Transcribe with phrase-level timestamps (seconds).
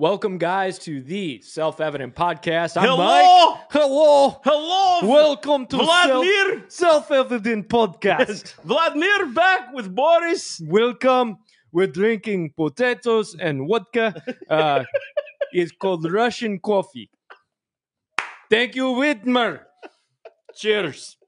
[0.00, 2.78] Welcome, guys, to the Self Evident Podcast.
[2.78, 2.96] I'm Hello!
[2.96, 3.58] Mike.
[3.68, 4.40] Hello.
[4.42, 6.64] Hello, Welcome to Vladimir.
[6.68, 8.54] Self Evident Podcast.
[8.64, 10.58] Vladimir back with Boris.
[10.64, 11.36] Welcome.
[11.70, 14.14] We're drinking potatoes and vodka.
[14.48, 14.84] Uh,
[15.52, 17.10] it's called Russian coffee.
[18.48, 19.64] Thank you, Whitmer.
[20.54, 21.18] Cheers.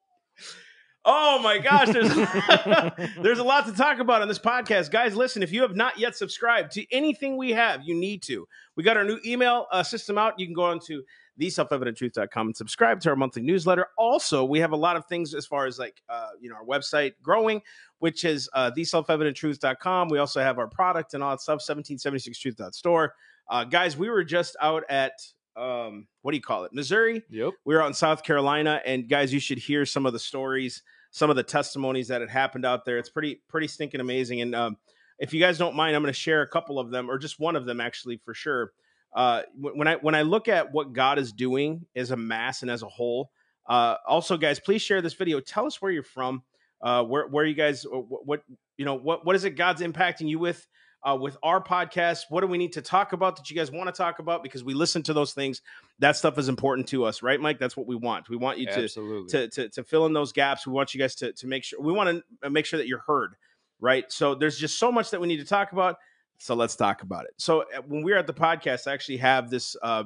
[1.05, 2.15] Oh my gosh, there's
[3.23, 5.17] there's a lot to talk about on this podcast, guys.
[5.17, 8.47] Listen, if you have not yet subscribed to anything we have, you need to.
[8.77, 10.39] We got our new email uh, system out.
[10.39, 11.03] You can go on to
[11.41, 13.87] theselfevidenttruth.com and subscribe to our monthly newsletter.
[13.99, 16.65] Also, we have a lot of things as far as like uh, you know our
[16.65, 17.63] website growing,
[17.99, 20.09] which is uh, theselfevidenttruth.com.
[20.09, 21.61] We also have our product and all that stuff.
[21.69, 23.15] 1776truth.store.
[23.51, 25.13] Uh, guys, we were just out at
[25.57, 27.23] um, what do you call it, Missouri.
[27.31, 27.55] Yep.
[27.65, 30.83] we were out in South Carolina, and guys, you should hear some of the stories,
[31.11, 32.99] some of the testimonies that had happened out there.
[32.99, 34.41] It's pretty, pretty stinking amazing.
[34.41, 34.77] And um,
[35.19, 37.39] if you guys don't mind, I'm going to share a couple of them, or just
[37.39, 38.73] one of them, actually, for sure.
[39.15, 42.71] Uh, when I when I look at what God is doing as a mass and
[42.71, 43.31] as a whole,
[43.69, 45.39] uh, also, guys, please share this video.
[45.39, 46.43] Tell us where you're from,
[46.81, 48.43] uh, where where you guys, what, what
[48.79, 50.67] you know, what what is it God's impacting you with
[51.05, 52.25] uh, with our podcast.
[52.29, 54.43] What do we need to talk about that you guys want to talk about?
[54.43, 55.63] Because we listen to those things.
[55.99, 57.59] That stuff is important to us, right, Mike?
[57.59, 58.29] That's what we want.
[58.29, 59.29] We want you to Absolutely.
[59.31, 60.67] to, to to fill in those gaps.
[60.67, 63.03] We want you guys to to make sure we want to make sure that you're
[63.07, 63.35] heard,
[63.81, 64.11] right?
[64.11, 65.97] So there's just so much that we need to talk about.
[66.39, 67.35] So let's talk about it.
[67.37, 69.77] So uh, when we were at the podcast, I actually have this.
[69.83, 70.05] Uh,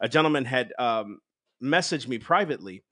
[0.00, 1.20] a gentleman had um,
[1.62, 2.82] messaged me privately,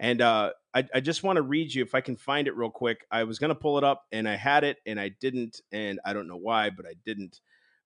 [0.00, 2.70] and uh, I, I just want to read you if I can find it real
[2.70, 3.06] quick.
[3.10, 6.00] I was going to pull it up, and I had it, and I didn't, and
[6.06, 7.40] I don't know why, but I didn't.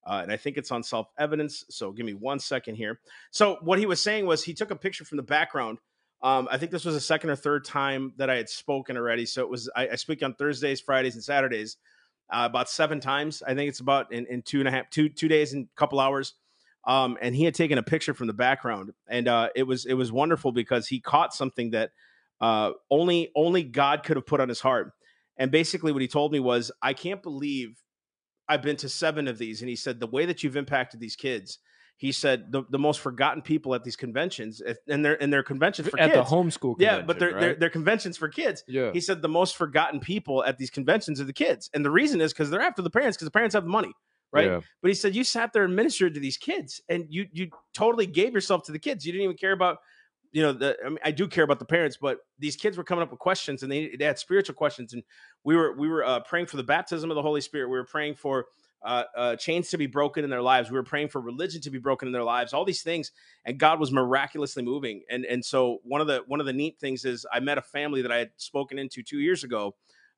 [0.06, 1.64] Uh, and I think it's on self evidence.
[1.70, 3.00] So give me one second here.
[3.32, 5.78] So what he was saying was he took a picture from the background.
[6.22, 9.26] Um, I think this was the second or third time that I had spoken already.
[9.26, 11.78] So it was I, I speak on Thursdays, Fridays, and Saturdays
[12.30, 13.42] uh, about seven times.
[13.42, 15.78] I think it's about in, in two and a half, two two days and a
[15.78, 16.34] couple hours.
[16.86, 19.94] Um, and he had taken a picture from the background, and uh, it was it
[19.94, 21.90] was wonderful because he caught something that
[22.40, 24.92] uh, only only God could have put on his heart.
[25.36, 27.78] And basically, what he told me was, "I can't believe
[28.48, 31.16] I've been to seven of these." And he said, "The way that you've impacted these
[31.16, 31.58] kids."
[31.96, 35.88] He said the, the most forgotten people at these conventions, and they're and they're conventions
[35.88, 36.28] for At kids.
[36.28, 38.64] the homeschool yeah, but they're, convention, they're they're conventions for kids.
[38.66, 38.90] yeah.
[38.92, 42.20] He said the most forgotten people at these conventions are the kids, and the reason
[42.20, 43.92] is because they're after the parents because the parents have the money,
[44.34, 44.46] right?
[44.46, 44.60] Yeah.
[44.82, 48.06] But he said you sat there and ministered to these kids, and you you totally
[48.06, 49.06] gave yourself to the kids.
[49.06, 49.78] You didn't even care about,
[50.32, 50.76] you know, the.
[50.84, 53.20] I mean, I do care about the parents, but these kids were coming up with
[53.20, 55.04] questions, and they, they had spiritual questions, and
[55.44, 57.68] we were we were uh, praying for the baptism of the Holy Spirit.
[57.68, 58.46] We were praying for.
[58.86, 60.70] Uh, uh, chains to be broken in their lives.
[60.70, 62.52] We were praying for religion to be broken in their lives.
[62.52, 63.12] All these things,
[63.46, 65.00] and God was miraculously moving.
[65.08, 67.62] And and so one of the one of the neat things is I met a
[67.62, 69.74] family that I had spoken into two years ago.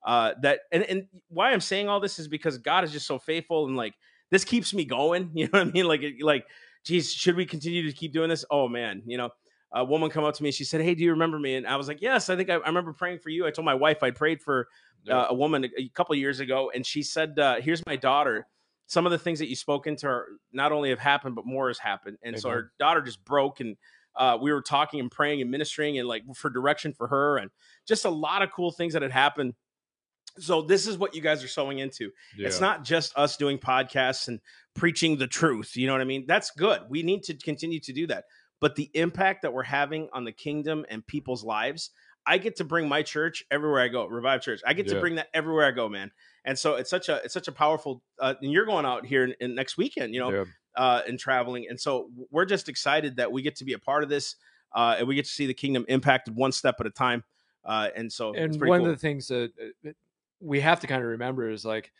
[0.06, 3.18] Uh, that and and why I'm saying all this is because God is just so
[3.18, 3.94] faithful and like
[4.30, 5.30] this keeps me going.
[5.34, 5.86] You know what I mean?
[5.86, 6.46] Like, like,
[6.84, 8.44] geez, should we continue to keep doing this?
[8.50, 9.30] Oh man, you know,
[9.72, 10.52] a woman come up to me.
[10.52, 12.54] She said, "Hey, do you remember me?" And I was like, "Yes, I think I,
[12.54, 14.68] I remember praying for you." I told my wife I prayed for
[15.10, 18.46] uh, a woman a, a couple years ago, and she said, uh, "Here's my daughter.
[18.86, 21.68] Some of the things that you spoke into her not only have happened, but more
[21.68, 23.76] has happened." And so her daughter just broke, and
[24.16, 27.50] uh, we were talking and praying and ministering and like for direction for her, and
[27.86, 29.54] just a lot of cool things that had happened.
[30.38, 32.10] So this is what you guys are sewing into.
[32.36, 34.40] It's not just us doing podcasts and
[34.74, 35.76] preaching the truth.
[35.76, 36.24] You know what I mean?
[36.26, 36.82] That's good.
[36.88, 38.24] We need to continue to do that.
[38.60, 41.90] But the impact that we're having on the kingdom and people's lives,
[42.26, 44.06] I get to bring my church everywhere I go.
[44.06, 44.60] Revive Church.
[44.66, 46.10] I get to bring that everywhere I go, man.
[46.44, 48.02] And so it's such a it's such a powerful.
[48.18, 50.44] Uh, and you're going out here in, in next weekend, you know, Yeah.
[50.76, 51.66] uh, and traveling.
[51.68, 54.36] And so we're just excited that we get to be a part of this,
[54.74, 57.24] uh, and we get to see the kingdom impacted one step at a time.
[57.64, 58.90] Uh, and so and one cool.
[58.90, 59.48] of the things uh,
[59.82, 59.96] that
[60.40, 61.92] we have to kind of remember is like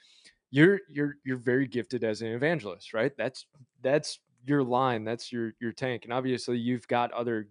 [0.51, 3.13] you're you're you're very gifted as an evangelist right?
[3.17, 3.47] That's
[3.83, 7.49] that's your line that's your your tank and obviously you've got other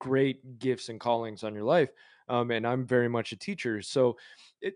[0.00, 1.90] great gifts and callings on your life
[2.28, 4.16] um, and i'm very much a teacher so
[4.60, 4.74] it,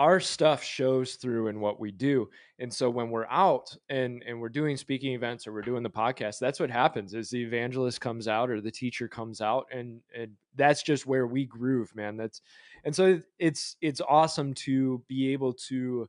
[0.00, 2.26] our stuff shows through in what we do.
[2.58, 5.90] And so when we're out and and we're doing speaking events or we're doing the
[5.90, 10.00] podcast that's what happens is the evangelist comes out or the teacher comes out and
[10.16, 12.16] and that's just where we groove man.
[12.16, 12.40] That's
[12.82, 16.08] and so it's it's awesome to be able to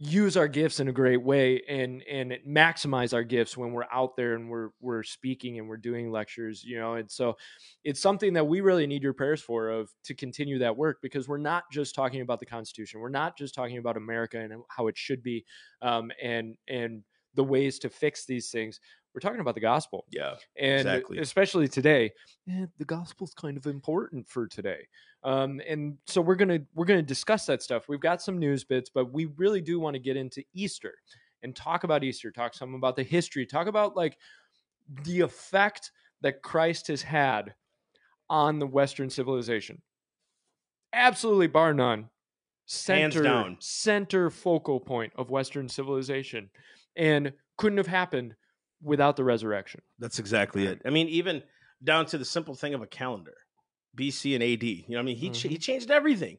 [0.00, 4.14] use our gifts in a great way and and maximize our gifts when we're out
[4.14, 7.36] there and we're we're speaking and we're doing lectures you know and so
[7.82, 11.26] it's something that we really need your prayers for of to continue that work because
[11.26, 13.00] we're not just talking about the constitution.
[13.00, 15.44] We're not just talking about america and how it should be
[15.82, 17.02] um, and and
[17.34, 18.80] the ways to fix these things
[19.14, 21.18] we're talking about the gospel yeah, and Exactly.
[21.18, 22.12] especially today
[22.50, 24.86] eh, the gospel's kind of important for today
[25.24, 28.90] um, and so we're gonna we're gonna discuss that stuff we've got some news bits
[28.92, 30.94] but we really do want to get into easter
[31.42, 34.18] and talk about Easter, talk some about the history, talk about like
[35.04, 37.54] the effect that Christ has had
[38.28, 39.80] on the Western civilization.
[40.92, 42.08] Absolutely, bar none,
[42.66, 43.56] center down.
[43.60, 46.50] center focal point of Western civilization,
[46.96, 48.34] and couldn't have happened
[48.82, 49.80] without the resurrection.
[49.98, 50.80] That's exactly it.
[50.84, 51.42] I mean, even
[51.82, 53.34] down to the simple thing of a calendar,
[53.96, 54.62] BC and AD.
[54.62, 55.48] You know, what I mean, he Mhm.
[55.50, 56.38] he changed everything.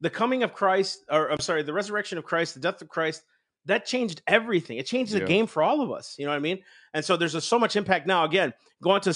[0.00, 3.22] The coming of Christ, or I'm sorry, the resurrection of Christ, the death of Christ,
[3.64, 4.78] that changed everything.
[4.78, 5.24] It changed the Yeah.
[5.26, 6.14] game for all of us.
[6.18, 6.62] You know what I mean?
[6.94, 8.24] And so there's a, so much impact now.
[8.24, 8.52] Again,
[8.82, 9.12] go on to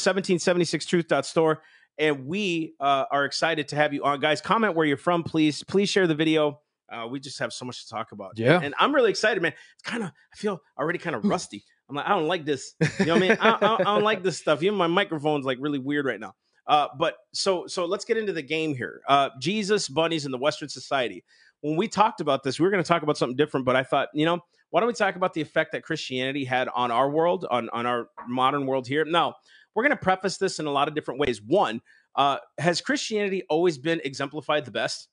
[0.64, 1.62] 1776truth.store,
[1.98, 4.40] and we uh, are excited to have you on, guys.
[4.40, 5.62] Comment where you're from, please.
[5.64, 6.60] Please share the video.
[6.90, 8.32] Uh, we just have so much to talk about.
[8.36, 8.58] Yeah.
[8.60, 9.52] and I'm really excited, man.
[9.74, 11.62] It's kind of I feel already kind of rusty.
[11.90, 12.74] I'm like, I don't like this.
[13.00, 13.38] You know what I mean?
[13.40, 14.62] I, I, I don't like this stuff.
[14.62, 16.34] Even my microphone's like really weird right now.
[16.66, 19.00] Uh, but so so let's get into the game here.
[19.08, 21.24] Uh, Jesus, bunnies, in the Western society.
[21.62, 23.66] When we talked about this, we were going to talk about something different.
[23.66, 24.38] But I thought, you know,
[24.70, 27.86] why don't we talk about the effect that Christianity had on our world, on on
[27.86, 29.04] our modern world here?
[29.04, 29.34] Now,
[29.74, 31.42] we're going to preface this in a lot of different ways.
[31.42, 31.80] One,
[32.14, 35.08] uh, has Christianity always been exemplified the best?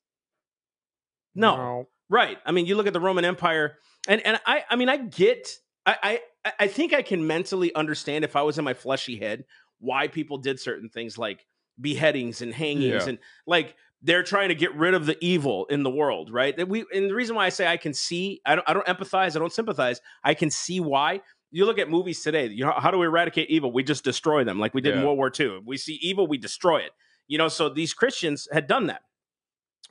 [1.34, 1.88] No.
[2.10, 2.38] Right.
[2.46, 3.78] I mean, you look at the Roman Empire,
[4.08, 5.50] and and I I mean, I get
[5.88, 9.46] I I I think I can mentally understand if I was in my fleshy head
[9.80, 11.46] why people did certain things like
[11.80, 13.10] beheadings and hangings Yeah.
[13.10, 16.56] and like they're trying to get rid of the evil in the world, right?
[16.56, 18.86] That we and the reason why I say I can see, I don't I don't
[18.86, 20.02] empathize, I don't sympathize.
[20.24, 21.22] I can see why.
[21.50, 23.72] You look at movies today, you know, how do we eradicate evil?
[23.72, 25.62] We just destroy them like we did in World War II.
[25.66, 26.92] We see evil, we destroy it.
[27.28, 29.02] You know, so these Christians had done that.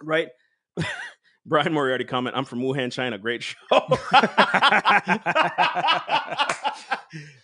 [0.03, 0.29] Right?
[1.49, 3.19] Brian Moriarty comment, I'm from Wuhan, China.
[3.19, 3.57] Great show.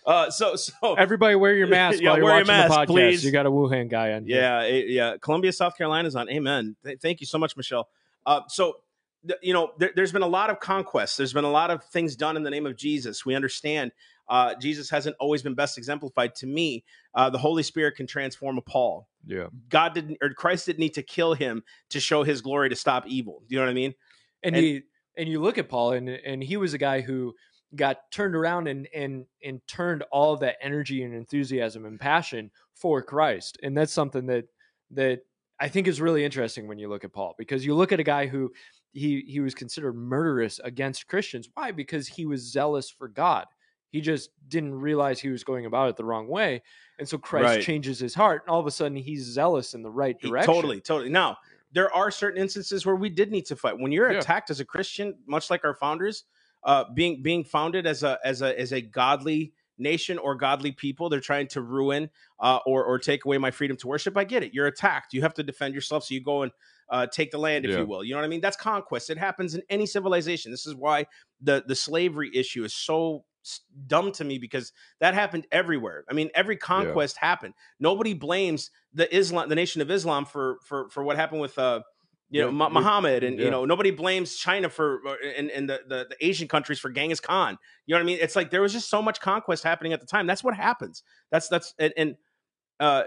[0.05, 2.87] uh, so so Everybody wear your mask Yeah, while you're watching mask, the podcast.
[2.87, 3.25] please.
[3.25, 4.25] You got a Wuhan guy on.
[4.25, 4.41] here.
[4.41, 5.15] yeah, it- yeah.
[5.21, 6.29] Columbia, South Carolina's on.
[6.29, 6.75] Amen.
[6.83, 7.87] Th- thank you so much, Michelle.
[8.25, 8.77] Uh, so,
[9.27, 11.17] th- you know, there, there's been a lot of conquests.
[11.17, 13.25] There's been a lot of things done in the name of Jesus.
[13.25, 13.91] We understand
[14.29, 16.35] uh, Jesus hasn't always been best exemplified.
[16.35, 16.83] To me,
[17.13, 19.07] uh, the Holy Spirit can transform a Paul.
[19.25, 19.47] yeah.
[19.69, 23.05] God didn't, or Christ didn't need to kill him to show His glory to stop
[23.07, 23.43] evil.
[23.47, 23.93] Do you know what I mean?
[24.43, 24.81] and, And- he
[25.15, 27.33] and you look at Paul and and he was a guy who
[27.75, 32.49] got turned around and and and turned all of that energy and enthusiasm and passion
[32.75, 33.57] for Christ.
[33.61, 34.45] And that's something that
[34.91, 35.21] that
[35.59, 38.03] I think is really interesting when you look at Paul because you look at a
[38.03, 38.51] guy who
[38.91, 41.47] he he was considered murderous against Christians.
[41.53, 41.71] Why?
[41.71, 43.45] Because he was zealous for God.
[43.93, 46.63] He just didn't realize he was going about it the wrong way.
[46.99, 47.61] And so Christ Right.
[47.61, 50.51] changes his heart and all of a sudden he's zealous in the right He- direction.
[50.53, 51.09] Totally, totally.
[51.11, 51.37] Now,
[51.71, 53.77] there are certain instances where we did need to fight.
[53.79, 54.19] When you're Yeah.
[54.19, 56.23] attacked as a Christian, much like our founders,
[56.63, 61.09] uh, being being founded as a as a as a godly nation or godly people,
[61.09, 62.09] they're trying to ruin
[62.39, 64.17] uh, or or take away my freedom to worship.
[64.17, 64.53] I get it.
[64.55, 65.13] You're attacked.
[65.13, 66.03] You have to defend yourself.
[66.05, 66.51] So you go and
[66.89, 67.79] uh, take the land, if Yeah.
[67.79, 68.03] you will.
[68.03, 68.41] You know what I mean?
[68.41, 69.09] That's conquest.
[69.09, 70.51] It happens in any civilization.
[70.51, 71.05] This is why
[71.41, 73.25] the the slavery issue is so
[73.87, 76.03] dumb to me because that happened everywhere.
[76.09, 77.53] I mean, every conquest happened.
[77.79, 81.81] Nobody blames the Islam, the Nation of Islam, for for for what happened with uh,
[82.29, 85.01] you know, Yeah, Mu- Muhammad, and you know, nobody blames China for
[85.37, 87.57] and and the, the the Asian countries for Genghis Khan.
[87.85, 88.17] You know what I mean?
[88.21, 90.25] It's like there was just so much conquest happening at the time.
[90.27, 91.03] That's what happens.
[91.31, 92.15] That's that's and, and
[92.79, 93.03] uh.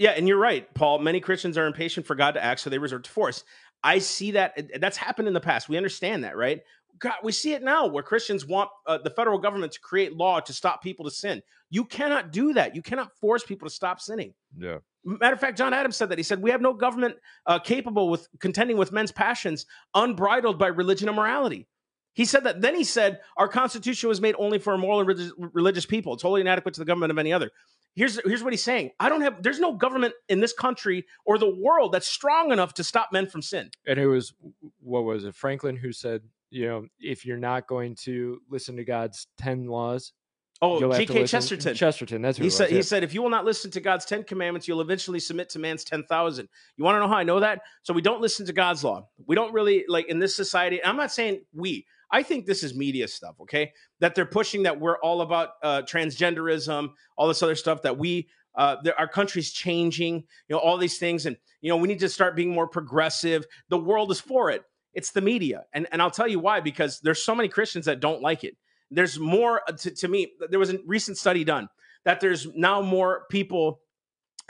[0.00, 1.00] Yeah, and you're right, Paul.
[1.00, 3.42] Many Christians are impatient for God to act, so they resort to force.
[3.82, 5.68] I see that that's happened in the past.
[5.68, 6.60] We understand that, right?
[6.98, 10.40] God, we see it now where Christians want uh, the federal government to create law
[10.40, 11.42] to stop people to sin.
[11.70, 12.74] You cannot do that.
[12.74, 14.34] You cannot force people to stop sinning.
[14.56, 14.78] Yeah.
[15.04, 16.18] Matter of fact, John Adams said that.
[16.18, 20.68] He said, We have no government uh, capable with contending with men's passions unbridled by
[20.68, 21.66] religion and morality.
[22.14, 22.60] He said that.
[22.60, 26.14] Then he said, Our Constitution was made only for a moral and religious, religious people.
[26.14, 27.50] It's wholly inadequate to the government of any other.
[27.94, 31.36] Here's, here's what he's saying I don't have, there's no government in this country or
[31.38, 33.70] the world that's strong enough to stop men from sin.
[33.86, 34.34] and it was
[34.80, 38.84] what was it franklin who said you know if you're not going to listen to
[38.84, 40.12] god's 10 laws
[40.60, 41.26] Oh, you'll have to G.K.
[41.26, 41.74] Chesterton.
[41.74, 42.82] chesterton that's who He said, was, he yeah.
[42.82, 45.84] said, if you will not listen to God's 10 commandments, you'll eventually submit to man's
[45.84, 46.48] 10,000.
[46.76, 47.60] You want to know how I know that?
[47.82, 49.06] So we don't listen to God's law.
[49.26, 52.74] We don't really, like in this society, I'm not saying we, I think this is
[52.74, 53.72] media stuff, okay?
[54.00, 58.28] That they're pushing that we're all about uh, transgenderism, all this other stuff that we,
[58.56, 61.26] uh, there, our country's changing, you know, all these things.
[61.26, 63.46] And, you know, we need to start being more progressive.
[63.68, 64.64] The world is for it.
[64.98, 65.64] It's the media.
[65.72, 68.56] And, and I'll tell you why, because there's so many Christians that don't like it.
[68.90, 70.32] There's more uh, to, to me.
[70.50, 71.68] There was a recent study done
[72.04, 73.80] that there's now more people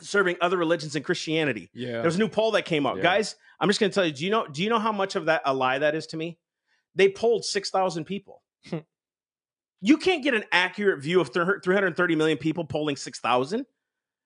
[0.00, 1.68] serving other religions than Christianity.
[1.74, 2.96] yeah There was a new poll that came out.
[2.96, 3.02] Yeah.
[3.02, 5.16] Guys, I'm just going to tell you, do you know do you know how much
[5.16, 6.38] of that a lie that is to me?
[6.94, 8.42] They polled 6,000 people.
[9.82, 13.66] you can't get an accurate view of 330 million people polling 6,000.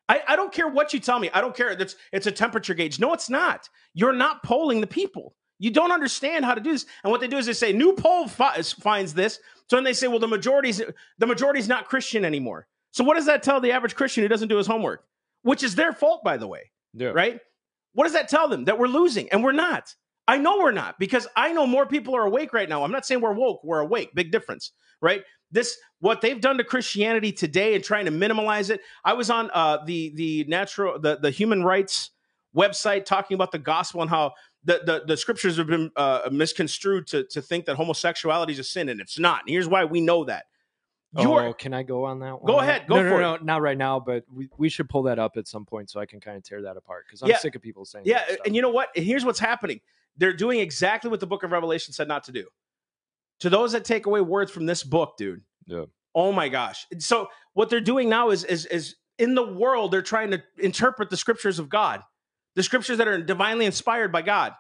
[0.09, 1.31] I, I don't care what you tell me.
[1.35, 1.71] I don't care.
[1.71, 3.01] It's, it's a temperature gauge.
[3.01, 3.69] No, it's not.
[3.93, 5.35] You're not polling the people.
[5.63, 6.87] You don't understand how to do this.
[7.05, 9.39] And what they do is they say new poll fi- finds this.
[9.69, 10.83] So then they say, well, the majority's
[11.19, 12.67] the majority's not Christian anymore.
[12.91, 15.05] So what does that tell the average Christian who doesn't do his homework?
[15.43, 17.09] Which is their fault, by the way, Yeah.
[17.15, 17.39] right?
[17.95, 18.65] What does that tell them?
[18.65, 19.95] That we're losing, and we're not.
[20.27, 22.83] I know we're not because I know more people are awake right now.
[22.85, 24.15] I'm not saying we're woke, we're awake.
[24.15, 25.23] Big difference, right?
[25.53, 28.81] This what they've done to Christianity today and trying to minimize it.
[29.05, 32.11] I was on uh, the the natural the the human rights
[32.57, 34.33] website talking about the gospel and how
[34.65, 38.65] the the, the scriptures have been uh, misconstrued to to think that homosexuality is a
[38.65, 39.41] sin, and it's not.
[39.43, 40.45] And here's why we know that.
[41.19, 42.51] You oh, are can I go on that one?
[42.51, 45.03] Go ahead, go no, no, for no, not right now, but we, we should pull
[45.03, 47.29] that up at some point so I can kind of tear that apart because I'm
[47.29, 47.37] Yeah.
[47.37, 48.89] sick of people saying Yeah, and you know what?
[48.95, 49.83] Here's what's happening.
[50.17, 52.47] They're doing exactly what the book of Revelation said not to do.
[53.41, 55.43] To those that take away words from this book, dude.
[55.67, 55.85] Yeah.
[56.15, 56.87] Oh my gosh.
[56.99, 61.11] So what they're doing now is is is in the world they're trying to interpret
[61.11, 62.03] the scriptures of God.
[62.55, 64.53] The scriptures that are divinely inspired by God.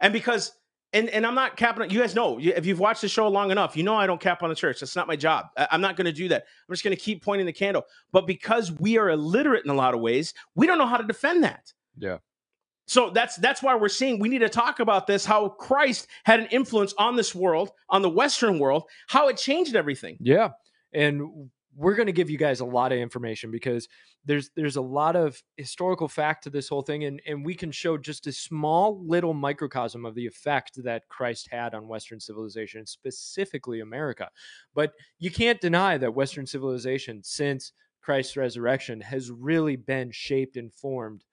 [0.00, 0.52] And because
[0.92, 3.76] and and I'm not capping you guys know if you've watched the show long enough,
[3.76, 4.80] you know I don't cap on the church.
[4.80, 5.46] That's not my job.
[5.56, 6.44] I'm not going to do that.
[6.68, 7.84] I'm just going to keep pointing the candle.
[8.12, 11.06] But because we are illiterate in a lot of ways, we don't know how to
[11.06, 11.72] defend that.
[11.98, 12.18] yeah.
[12.86, 16.40] So that's that's why we're seeing we need to talk about this how Christ had
[16.40, 20.18] an influence on this world, on the Western world, how it changed everything.
[20.20, 20.50] Yeah.
[20.92, 23.88] And we're going to give you guys a lot of information because
[24.24, 27.70] there's there's a lot of historical fact to this whole thing and and we can
[27.72, 32.86] show just a small little microcosm of the effect that Christ had on western civilization
[32.86, 34.30] specifically America.
[34.74, 40.72] But you can't deny that western civilization since Christ's resurrection has really been shaped and
[40.72, 41.24] formed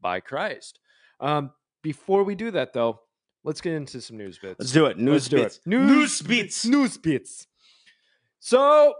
[0.00, 0.80] by Christ.
[1.20, 3.00] Um before we do that though,
[3.44, 4.56] let's get into some news bits.
[4.58, 4.98] Let's do it.
[4.98, 5.56] News Let's do bits.
[5.58, 5.66] it.
[5.66, 6.66] News bits.
[6.66, 7.46] News bits.
[8.40, 8.94] So,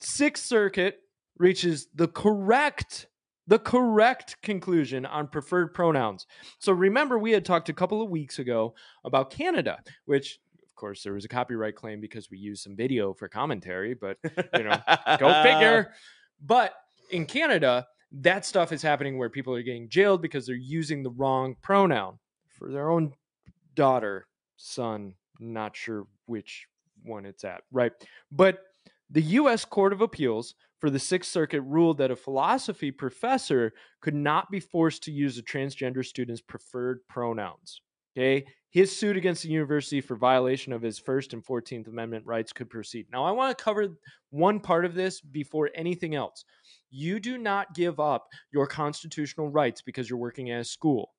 [0.00, 0.98] Sixth Circuit
[1.38, 3.06] reaches the correct,
[3.46, 6.26] the correct conclusion on preferred pronouns.
[6.58, 8.74] So remember, we had talked a couple of weeks ago
[9.04, 13.14] about Canada, which of course there was a copyright claim because we used some video
[13.14, 14.18] for commentary, but
[14.54, 14.78] you know,
[15.18, 15.92] go figure.
[16.44, 16.74] But
[17.10, 21.10] in Canada, that stuff is happening where people are getting jailed because they're using the
[21.10, 23.12] wrong pronoun for their own
[23.74, 24.26] daughter,
[24.56, 26.66] son, not sure which
[27.04, 27.92] one it's at, right?
[28.30, 28.60] But
[29.10, 34.14] the US Court of Appeals for the Sixth Circuit ruled that a philosophy professor could
[34.14, 37.80] not be forced to use a transgender student's preferred pronouns.
[38.16, 38.46] Okay.
[38.70, 42.68] His suit against the university for violation of his First and 14th Amendment rights could
[42.68, 43.06] proceed.
[43.10, 43.88] Now, I want to cover
[44.30, 46.44] one part of this before anything else.
[46.90, 51.14] You do not give up your constitutional rights because you're working at a school.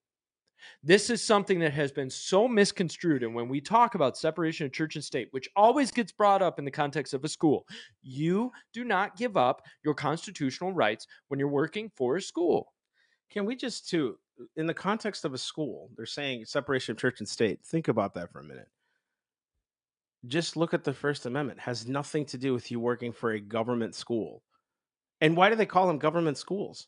[0.84, 3.24] This is something that has been so misconstrued.
[3.24, 6.60] And when we talk about separation of church and state, which always gets brought up
[6.60, 7.66] in the context of a school,
[8.02, 12.74] you do not give up your constitutional rights when you're working for a school.
[13.30, 14.18] Can we just too,
[14.56, 17.60] in the context of a school, they're saying separation of church and state.
[17.66, 18.70] Think about that for a minute.
[20.28, 21.60] Just look at the First Amendment.
[21.60, 24.44] It has nothing to do with you working for a government school.
[25.22, 26.88] And why do they call them government schools?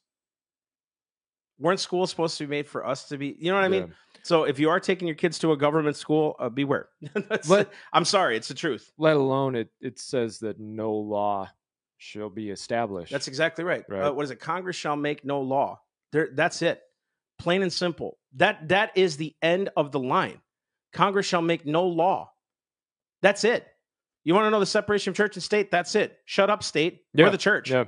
[1.60, 3.36] Weren't schools supposed to be made for us to be?
[3.40, 3.94] You know what I mean?
[4.24, 6.90] So if you are taking your kids to a government school, uh, beware.
[7.48, 8.92] But- I'm sorry, it's the truth.
[8.98, 11.50] Let alone it, it says that no law
[11.98, 13.12] shall be established.
[13.12, 13.84] That's exactly right.
[13.90, 14.04] Right.
[14.04, 14.40] Uh, what is it?
[14.40, 15.82] Congress shall make no law.
[16.12, 16.82] There, that's it.
[17.40, 18.18] Plain and simple.
[18.36, 20.40] That that is the end of the line.
[20.94, 22.32] Congress shall make no law.
[23.22, 23.66] That's it.
[24.24, 25.72] You want to know the separation of church and state?
[25.72, 26.18] That's it.
[26.26, 27.02] Shut up, state.
[27.14, 27.26] Yeah.
[27.26, 27.70] We're the church.
[27.72, 27.86] yeah.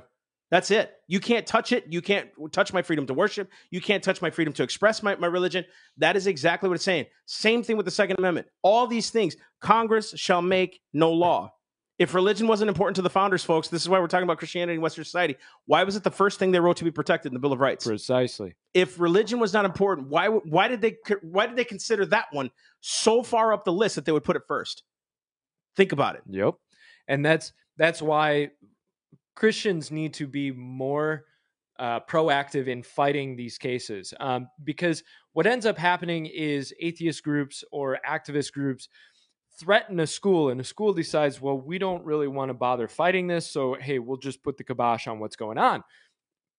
[0.52, 0.92] That's it.
[1.08, 1.86] You can't touch it.
[1.88, 3.48] You can't touch my freedom to worship.
[3.70, 5.64] You can't touch my freedom to express my, my religion.
[5.96, 7.06] That is exactly what it's saying.
[7.24, 8.48] Same thing with the Second Amendment.
[8.60, 11.54] All these things, Congress shall make no law.
[11.98, 14.74] If religion wasn't important to the founders, folks, this is why we're talking about Christianity
[14.74, 15.36] in Western society.
[15.64, 17.60] Why was it the first thing they wrote to be protected in the Bill of
[17.60, 17.86] Rights?
[17.86, 18.54] Precisely.
[18.74, 22.50] If religion was not important, why why did they why did they consider that one
[22.82, 24.82] so far up the list that they would put it first?
[25.76, 26.22] Think about it.
[26.28, 26.56] Yep.
[27.08, 28.50] And that's that's why
[29.34, 31.24] Christians need to be more
[31.78, 34.12] uh, proactive in fighting these cases.
[34.20, 38.88] Um, because what ends up happening is atheist groups or activist groups
[39.58, 43.26] threaten a school, and a school decides, well, we don't really want to bother fighting
[43.26, 43.50] this.
[43.50, 45.82] So, hey, we'll just put the kibosh on what's going on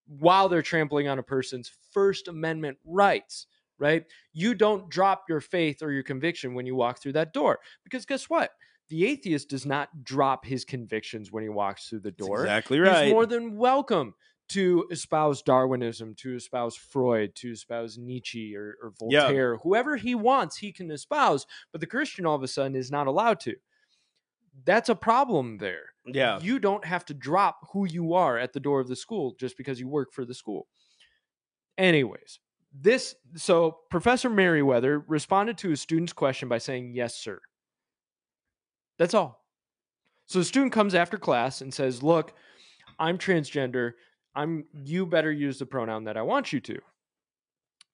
[0.05, 3.47] while they're trampling on a person's First Amendment rights.
[3.79, 4.05] Right?
[4.31, 7.59] You don't drop your faith or your conviction when you walk through that door.
[7.83, 8.51] Because guess what?
[8.89, 12.41] The atheist does not drop his convictions when he walks through the That's door.
[12.41, 14.13] exactly He's more than welcome
[14.49, 19.21] to espouse Darwinism, to espouse Freud, to espouse Nietzsche or, or Yeah.
[19.21, 19.57] Voltaire.
[19.57, 23.07] Whoever he wants, he can espouse, but the Christian all of a sudden is not
[23.07, 23.55] allowed to.
[24.65, 25.93] That's a problem there.
[26.05, 26.39] yeah.
[26.41, 29.57] You don't have to drop who you are at the door of the school just
[29.57, 30.67] because you work for the school.
[31.77, 32.39] Anyways,
[32.71, 37.39] this so Professor Meriwether responded to a student's question by saying, Yes, sir.
[38.97, 39.43] That's all.
[40.25, 42.33] So the student comes after class and says, Look,
[42.99, 43.93] I'm transgender.
[44.35, 46.79] I'm you better use the pronoun that I want you to.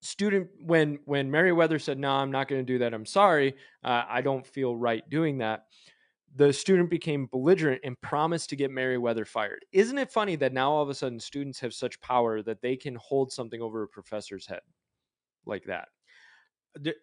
[0.01, 2.93] Student when when Meriwether said, No, I'm not going to do that.
[2.93, 3.55] I'm sorry.
[3.83, 5.65] Uh, I don't feel right doing that.
[6.35, 9.65] The student became belligerent and promised to get Meriwether fired.
[9.71, 12.75] Isn't it funny that now all of a sudden students have such power that they
[12.75, 14.61] can hold something over a professor's head
[15.45, 15.87] like that?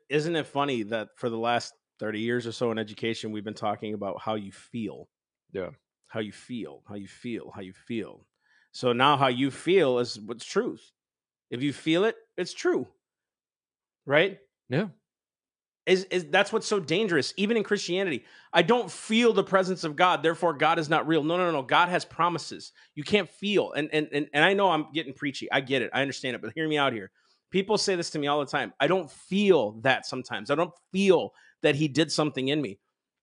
[0.09, 3.55] Isn't it funny that for the last 30 years or so in education, we've been
[3.55, 5.09] talking about how you feel?
[5.53, 5.71] Yeah.
[6.09, 8.25] How you feel, how you feel, how you feel.
[8.73, 10.93] So now how you feel is what's truth.
[11.51, 12.87] If you feel it, it's true.
[14.05, 14.39] Right?
[14.69, 14.89] Yeah.
[15.87, 19.95] Is, is that's what's so dangerous even in christianity i don't feel the presence of
[19.95, 23.71] god therefore god is not real no no no god has promises you can't feel
[23.71, 26.43] and and and, and i know i'm getting preachy i get it i understand it
[26.43, 27.13] but hear me out here
[27.53, 30.73] people say this to me all the time i don't feel that sometimes i don't
[30.91, 31.33] feel
[31.67, 32.79] that he did something in me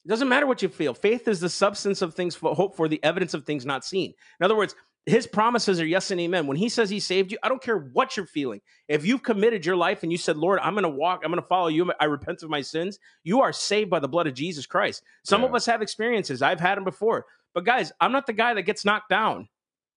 [0.05, 2.87] it doesn't matter what you feel faith is the substance of things for hope for
[2.87, 6.47] the evidence of things not seen in other words his promises are yes and amen.
[6.47, 8.61] When he says he saved you, I don't care what you're feeling.
[8.87, 11.41] If you've committed your life and you said, Lord, I'm going to walk, I'm going
[11.41, 14.33] to follow you, I repent of my sins, you are saved by the blood of
[14.33, 15.03] Jesus Christ.
[15.25, 15.49] Some Yeah.
[15.49, 16.41] of us have experiences.
[16.41, 17.25] I've had them before.
[17.53, 19.49] But guys, I'm not the guy that gets knocked down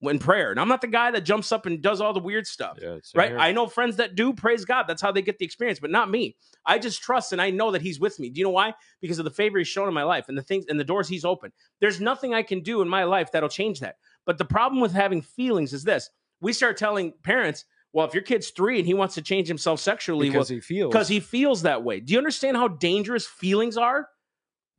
[0.09, 0.51] in prayer.
[0.51, 2.79] And I'm not the guy that jumps up and does all the weird stuff.
[2.81, 2.99] Yeah.
[3.15, 3.31] Right.
[3.31, 3.39] here.
[3.39, 4.85] I know friends that do, praise God.
[4.85, 6.37] That's how they get the experience, but not me.
[6.65, 8.31] I just trust and I know that He's with me.
[8.31, 8.75] Do you know why?
[9.01, 11.09] Because of the favor He's shown in my life and the things and the doors
[11.09, 11.53] He's opened.
[11.81, 13.97] There's nothing I can do in my life that'll change that.
[14.25, 16.11] But the problem with having feelings is this
[16.41, 19.81] we start telling parents, well, if your kid's three and he wants to change himself
[19.81, 22.01] sexually, because well, he feels because he feels that way.
[22.01, 24.09] Do you understand how dangerous feelings are?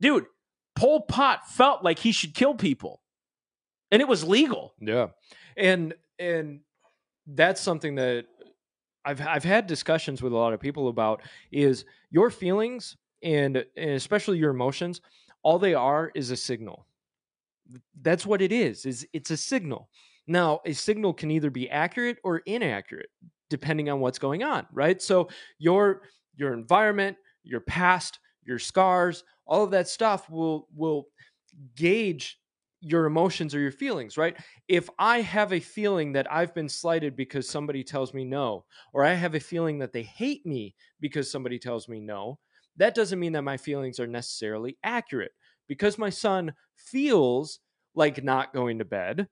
[0.00, 0.26] Dude,
[0.76, 3.00] Pol Pot felt like he should kill people.
[3.90, 4.74] And it was legal.
[4.80, 5.08] Yeah.
[5.56, 6.60] And and
[7.26, 8.26] that's something that
[9.04, 13.90] I've I've had discussions with a lot of people about is your feelings and, and
[13.90, 15.00] especially your emotions,
[15.42, 16.86] all they are is a signal.
[18.00, 18.86] That's what it is.
[18.86, 19.88] Is it's a signal.
[20.26, 23.08] Now, a signal can either be accurate or inaccurate
[23.50, 25.00] depending on what's going on, right?
[25.00, 26.02] So your
[26.36, 31.08] your environment, your past, your scars, all of that stuff will will
[31.76, 32.38] gauge
[32.80, 34.36] your emotions or your feelings, right?
[34.68, 39.04] If I have a feeling that I've been slighted because somebody tells me no, or
[39.04, 42.38] I have a feeling that they hate me because somebody tells me no,
[42.76, 45.32] that doesn't mean that my feelings are necessarily accurate.
[45.66, 47.60] Because my son feels
[47.94, 49.28] like not going to bed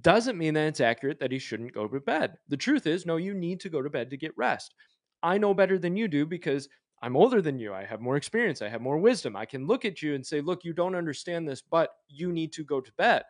[0.00, 2.38] doesn't mean that it's accurate that he shouldn't go to bed.
[2.48, 4.74] The truth is, no, you need to go to bed to get rest.
[5.22, 6.68] I know better than you do because
[7.02, 7.74] I'm older than you.
[7.74, 8.62] I have more experience.
[8.62, 9.36] I have more wisdom.
[9.36, 12.52] I can look at you and say, look, you don't understand this, but you need
[12.54, 13.22] to go to bed.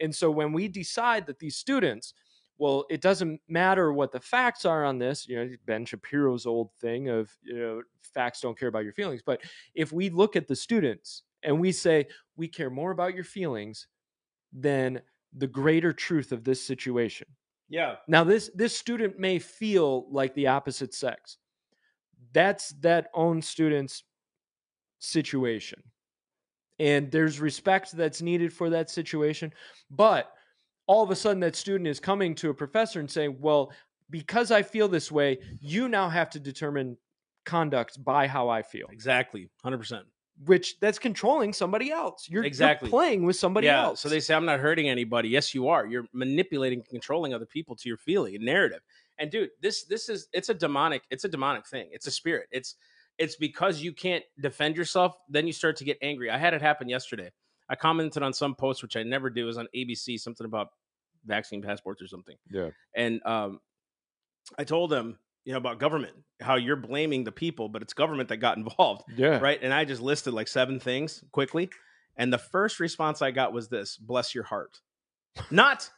[0.00, 2.14] And so when we decide that these students,
[2.58, 6.70] well, it doesn't matter what the facts are on this, you know, Ben Shapiro's old
[6.80, 9.22] thing of, you know, facts don't care about your feelings.
[9.24, 9.40] But
[9.74, 13.86] if we look at the students and we say, we care more about your feelings
[14.52, 15.00] than
[15.36, 17.26] the greater truth of this situation.
[17.68, 17.96] Yeah.
[18.06, 21.38] Now, this this student may feel like the opposite sex.
[22.32, 24.04] That's that own student's
[24.98, 25.82] situation.
[26.78, 29.52] And there's respect that's needed for that situation.
[29.90, 30.32] But
[30.86, 33.72] all of a sudden, that student is coming to a professor and saying, Well,
[34.10, 36.96] because I feel this way, you now have to determine
[37.46, 39.48] conduct by how I feel, Exactly.
[39.64, 40.02] 100%.
[40.46, 42.26] which that's controlling somebody else.
[42.28, 42.90] You're, you're Exactly.
[42.90, 43.84] playing with somebody yeah.
[43.84, 44.00] else.
[44.00, 45.28] So they say, I'm not hurting anybody.
[45.28, 45.86] Yes, you are.
[45.86, 48.80] You're manipulating, and controlling other people to your feeling and narrative.
[49.18, 51.88] And dude, this this is it's a demonic, it's a demonic thing.
[51.92, 52.48] It's a spirit.
[52.50, 52.74] It's
[53.18, 56.30] it's because you can't defend yourself, then you start to get angry.
[56.30, 57.30] I had it happen yesterday.
[57.68, 60.68] I commented on some post, which I never do, is on ABC, something about
[61.24, 62.36] vaccine passports or something.
[62.50, 62.70] yeah.
[62.94, 63.60] And um,
[64.58, 68.28] I told them, you know, about government, how you're blaming the people, but it's government
[68.30, 69.38] that got involved Yeah.
[69.38, 69.58] right?
[69.62, 71.70] And I just listed like seven things quickly.
[72.16, 74.80] And the first response I got was this bless your heart.
[75.50, 75.88] Not,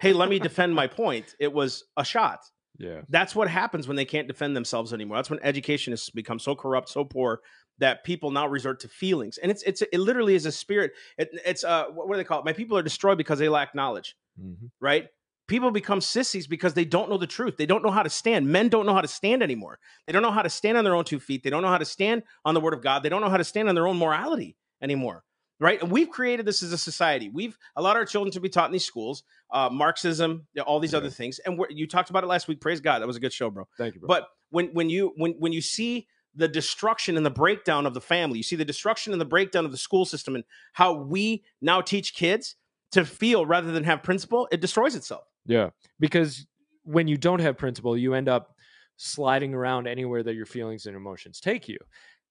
[0.00, 1.34] hey, let me defend my point.
[1.40, 2.40] It was a shot.
[2.78, 3.02] Yeah.
[3.08, 5.16] That's what happens when they can't defend themselves anymore.
[5.18, 7.40] That's when education has become so corrupt, so poor
[7.78, 9.38] that people now resort to feelings.
[9.38, 10.92] And it's it's it literally is a spirit.
[11.18, 12.44] It, it's uh what, do they call it?
[12.44, 14.70] My people are destroyed because they lack knowledge Mhm.
[14.80, 15.08] right?
[15.48, 17.56] People become sissies because they don't know the truth.
[17.56, 18.48] They don't know how to stand.
[18.48, 19.78] Men don't know how to stand anymore.
[20.06, 21.44] They don't know how to stand on their own two feet.
[21.44, 23.02] They don't know how to stand on the word of God.
[23.02, 25.22] They don't know how to stand on their own morality anymore.
[25.58, 25.80] Right?
[25.80, 27.30] And we've created this as a society.
[27.30, 30.98] We've allowed our children to be taught in these schools, uh, Marxism, all these Yeah.
[30.98, 31.38] other things.
[31.38, 32.60] And we're, you talked about it last week.
[32.60, 33.66] Praise God, that was a good show, bro.
[33.78, 34.08] Thank you, bro.
[34.08, 38.00] But when when you when when you see the destruction and the breakdown of the
[38.02, 41.42] family, you see the destruction and the breakdown of the school system, and how we
[41.62, 42.56] now teach kids
[42.92, 45.24] to feel rather than have principle, it destroys itself.
[45.46, 46.46] Yeah, because
[46.82, 48.54] when you don't have principle, you end up
[48.98, 51.78] sliding around anywhere that your feelings and emotions take you.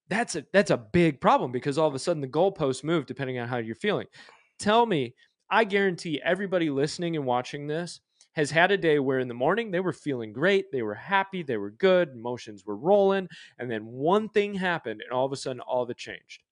[0.09, 3.39] That's a that's a big problem because all of a sudden the goalposts move depending
[3.39, 4.07] on how you're feeling.
[4.59, 5.15] Tell me,
[5.49, 8.01] I guarantee everybody listening and watching this
[8.33, 11.41] has had a day where in the morning they were feeling great, they were happy,
[11.41, 15.37] they were good, emotions were rolling, and then one thing happened and all of a
[15.37, 16.43] sudden all of it changed.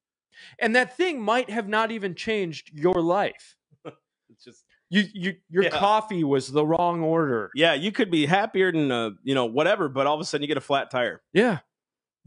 [0.59, 3.55] And that thing might have not even changed your life.
[4.29, 5.69] It's just You, you your Yeah.
[5.69, 7.51] coffee was the wrong order.
[7.53, 10.41] yeah, you could be happier than uh, you know whatever, but all of a sudden
[10.41, 11.21] you get a flat tire.
[11.33, 11.59] Yeah.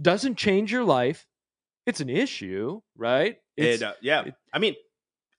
[0.00, 1.26] Doesn't change your life.
[1.87, 3.38] It's an issue, right?
[3.56, 4.74] It's, It, uh, yeah, it- I mean,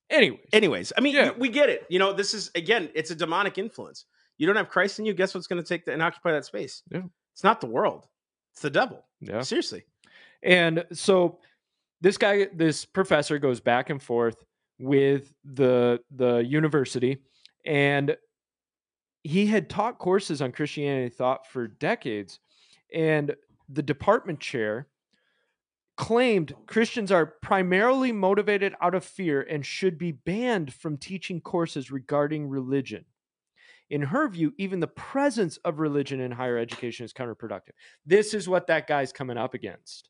[0.09, 0.39] anyways.
[0.53, 1.31] anyways, I mean, Yeah.
[1.37, 1.85] we get it.
[1.89, 4.05] You know, this is again, it's a demonic influence.
[4.37, 5.13] You don't have Christ in you.
[5.13, 6.83] Guess what's going to take the, and occupy that space?
[6.91, 7.01] Yeah.
[7.33, 8.07] It's not the world.
[8.53, 9.05] It's the devil.
[9.19, 9.41] yeah.
[9.41, 9.83] Seriously.
[10.43, 11.39] And so
[12.01, 14.43] this guy, this professor goes back and forth
[14.79, 17.17] with the the university
[17.65, 18.15] and
[19.23, 22.39] he had taught courses on Christianity thought for decades.
[22.93, 23.35] And
[23.69, 24.87] the department chair
[25.97, 31.91] claimed Christians are primarily motivated out of fear and should be banned from teaching courses
[31.91, 33.05] regarding religion.
[33.89, 37.71] In her view, even the presence of religion in higher education is counterproductive.
[38.05, 40.09] This is what that guy's coming up against.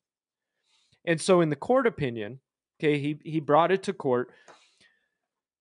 [1.06, 2.40] And so in the court opinion,
[2.80, 4.32] okay, he he brought it to court.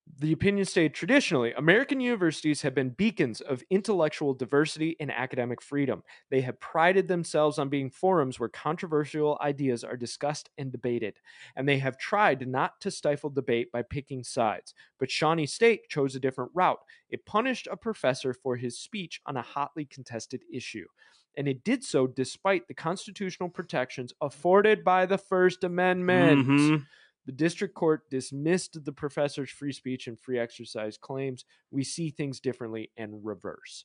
[0.09, 6.05] The opinion stated traditionally, American universities have been beacons of intellectual diversity and academic freedom.
[6.31, 11.19] They have prided themselves on being forums where controversial ideas are discussed and debated,
[11.57, 14.75] and they have tried not to stifle debate by picking sides.
[14.99, 16.81] But Shawnee State chose a different route.
[17.11, 20.87] It punished a professor for his speech on a hotly contested issue
[21.39, 26.47] and it did so despite the constitutional protections afforded by the First Amendment.
[26.47, 26.87] Mhm.
[27.27, 31.45] The district court dismissed the professor's free speech and free exercise claims.
[31.71, 33.85] We see things differently and reverse.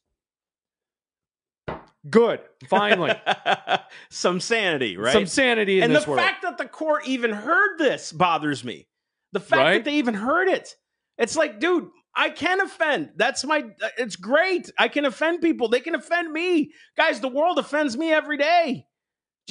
[2.10, 2.40] Good.
[2.68, 3.14] Finally,
[4.10, 5.14] some sanity, right?
[5.14, 6.20] some sanity in and the world.
[6.22, 8.88] fact that the court even heard this bothers me.
[9.34, 9.74] The fact Right?
[9.84, 10.76] that they even heard it.
[11.18, 13.12] It's like, dude, I can offend.
[13.16, 13.66] That's my
[13.98, 14.72] it's great.
[14.80, 15.68] I can offend people.
[15.70, 16.72] They can offend me.
[16.98, 18.88] Guys, the world offends me every day.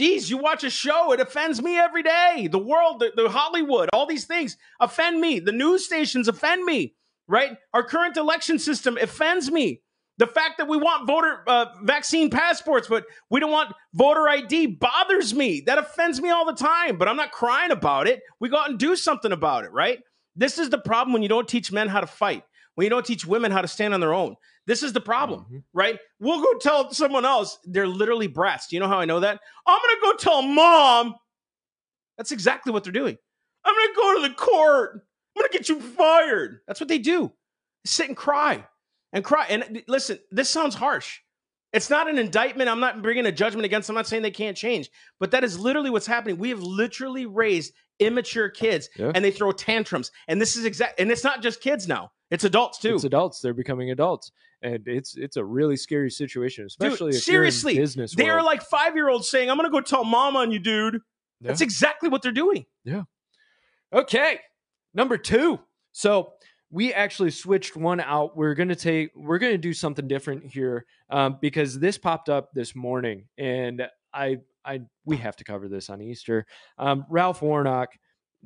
[0.01, 2.49] Geez, you watch a show, it offends me every day.
[2.51, 5.41] The world, the, the Hollywood, all these things offend me.
[5.41, 6.95] The news stations offend me,
[7.29, 7.59] right?
[7.75, 9.83] Our current election system offends me.
[10.17, 14.69] The fact that we want voter uh, vaccine passports, but we don't want voter ID
[14.69, 15.65] bothers me.
[15.67, 18.23] That offends me all the time, but I'm not crying about it.
[18.41, 19.99] We go out and do something about it, right?
[20.35, 23.05] This is the problem when you don't teach men how to fight, when you don't
[23.05, 24.37] teach women how to stand on their own.
[24.71, 25.65] This is the problem, Mhm.
[25.73, 25.99] right?
[26.21, 28.69] We'll go tell someone else they're literally brats.
[28.69, 29.41] Do you know how I know that?
[29.67, 31.17] I'm going to go tell mom.
[32.17, 33.19] That's exactly what they're doing.
[33.65, 34.93] I'm going to go to the court.
[35.35, 36.61] I'm going to get you fired.
[36.69, 37.33] That's what they do.
[37.85, 38.65] Sit and cry
[39.13, 39.47] and cry.
[39.49, 41.19] And listen, this sounds harsh.
[41.73, 42.71] It's not an indictment.
[42.71, 43.97] I'm not bringing a judgment against them.
[43.97, 46.39] I'm not saying they can't change, but that is literally what's happening.
[46.39, 49.11] We have literally raised immature kids Yeah.
[49.17, 50.13] and they throw tantrums.
[50.29, 52.95] And this is exact, and it's not just kids now, it's adults too.
[52.95, 53.41] It's adults.
[53.41, 54.31] They're becoming adults,
[54.63, 58.15] and it's it's a really scary situation, especially if seriously, business.
[58.15, 60.59] They are like five year olds saying, I'm going to go tell mom on you,
[60.59, 61.01] dude.
[61.41, 62.67] That's exactly what they're doing.
[62.85, 63.05] Yeah.
[63.93, 64.41] Okay.
[64.93, 65.59] Number two.
[65.93, 66.35] So
[66.71, 68.37] we actually switched one out.
[68.37, 72.77] We're gonna take we're gonna do something different here um, because this popped up this
[72.77, 73.83] morning, and
[74.15, 76.47] I I we have to cover this on Easter.
[76.79, 77.91] Um, Ralph Warnock.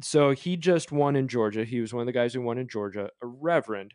[0.01, 1.65] So he just won in Georgia.
[1.65, 3.11] He was one of the guys who won in Georgia.
[3.23, 3.95] A reverend.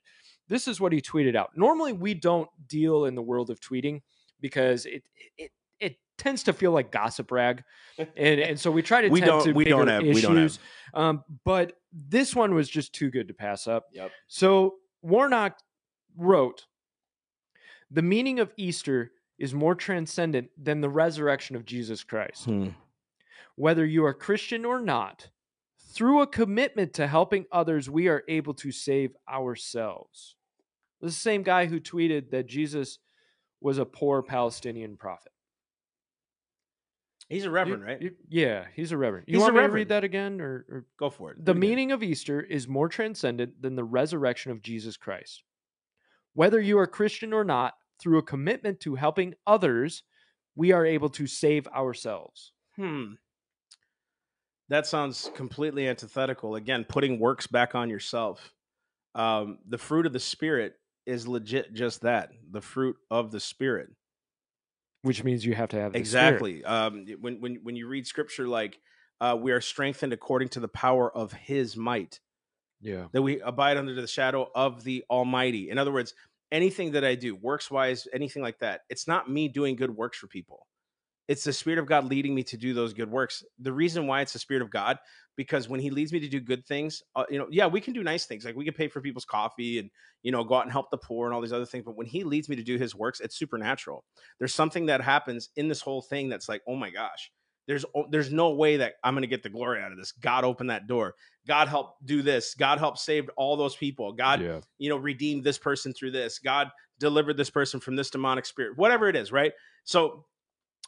[0.50, 1.52] This is what he tweeted out.
[1.56, 4.02] Normally we don't deal in the world of tweeting
[4.42, 5.04] because it
[5.38, 7.64] it it tends to feel like gossip rag,
[7.98, 10.36] and and so we try to We tend don't- to we don't have- we don't
[10.36, 10.46] have.
[10.46, 10.60] issues.
[10.94, 13.86] Um, but this one was just too good to pass up.
[13.94, 14.12] Yep.
[14.28, 15.58] So Warnock
[16.18, 16.66] wrote,
[17.92, 22.48] "The meaning of Easter is more transcendent than the resurrection of Jesus Christ.
[23.56, 25.30] Whether you are Christian or not,
[25.94, 30.36] through a commitment to helping others, we are able to save ourselves."
[31.02, 33.00] Is the same guy who tweeted that Jesus
[33.62, 35.32] was a poor Palestinian prophet.
[37.30, 38.02] He's a You- reverend, right?
[38.02, 39.26] you- yeah, he's a reverend.
[39.28, 41.46] You He's want me to read that again, or, or Go for it.
[41.46, 45.44] the it meaning of Easter is more transcendent than the resurrection of Jesus Christ.
[46.34, 50.04] Whether you are Christian or not, through a commitment to helping others,
[50.56, 52.54] we are able to save ourselves.
[52.78, 53.14] Hmm.
[54.70, 56.56] That sounds completely antithetical.
[56.56, 58.54] Again, putting works back on yourself.
[59.16, 60.79] Um, the fruit of the spirit
[61.10, 63.90] is legit just that the fruit of the spirit.
[65.02, 66.34] Which means you have to have the Spirit.
[66.34, 66.66] Exactly.
[66.66, 68.80] Um, when, when, when you read scripture like,
[69.22, 72.20] uh, we are strengthened according to the power of his might,
[72.82, 73.08] Yeah.
[73.14, 75.70] that we abide under the shadow of the Almighty.
[75.70, 76.14] In other words,
[76.52, 80.18] anything that I do, works wise, anything like that, it's not me doing good works
[80.18, 80.68] for people.
[81.30, 83.46] It's the spirit of God leading me to do those good works.
[83.60, 84.98] The reason why it's the spirit of God
[85.38, 87.94] because when he leads me to do good things, uh, you know, yeah, we can
[87.94, 88.44] do nice things.
[88.44, 89.90] Like we can pay for people's coffee and,
[90.22, 91.86] you know, go out and help the poor and all these other things.
[91.86, 94.04] But when he leads me to do his works, it's supernatural.
[94.38, 97.32] There's something that happens in this whole thing that's like, oh my gosh,
[97.68, 100.12] there's there's no way that I'm going to get the glory out of this.
[100.12, 101.16] God opened that door.
[101.48, 102.54] God helped do this.
[102.54, 104.12] God helped save all those people.
[104.12, 104.60] God, yeah.
[104.78, 106.40] you know, redeemed this person through this.
[106.40, 108.78] God delivered this person from this demonic spirit.
[108.78, 109.54] Whatever it is, right?
[109.86, 110.26] So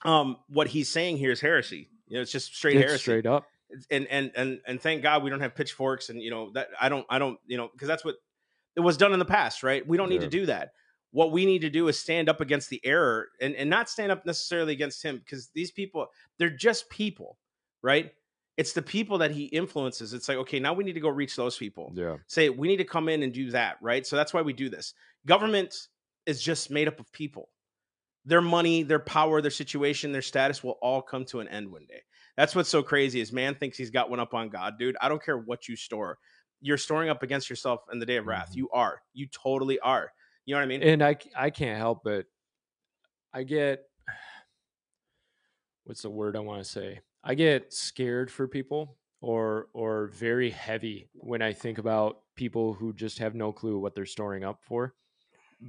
[0.04, 1.90] um what he's saying here is heresy.
[2.08, 3.02] You know, it's just straight It's heresy.
[3.02, 3.46] straight up.
[3.90, 6.90] And and and and thank God we don't have pitchforks and you know that I
[6.90, 8.16] don't I don't you know because that's what
[8.76, 9.86] it was done in the past, right?
[9.88, 10.22] We don't need Yeah.
[10.22, 10.72] to do that.
[11.12, 14.12] What we need to do is stand up against the error and and not stand
[14.12, 17.38] up necessarily against him because these people they're just people,
[17.82, 18.12] right?
[18.58, 20.14] It's the people that he influences.
[20.14, 22.18] It's like okay, now we need to go reach those people Yeah.
[22.28, 24.68] say we need to come in and do that right so that's why we do
[24.70, 24.94] this
[25.26, 25.88] government
[26.26, 27.50] is just made up of people
[28.26, 31.86] their money their power their situation their status will all come to an end one
[31.88, 32.02] day.
[32.38, 34.96] That's what's so crazy is man thinks he's got one up on god dude.
[35.02, 36.18] I don't care what you store.
[36.62, 38.52] You're storing up against yourself in the day of wrath.
[38.52, 38.58] Mhm.
[38.58, 39.02] you are.
[39.14, 40.12] You totally are.
[40.46, 40.84] You know what i mean?
[40.84, 42.26] And I I can't help but
[43.34, 43.84] I get
[45.86, 47.00] what's the word I want to say?
[47.24, 52.94] I get scared for people or or very heavy when I think about people who
[52.94, 54.96] just have no clue what they're storing up for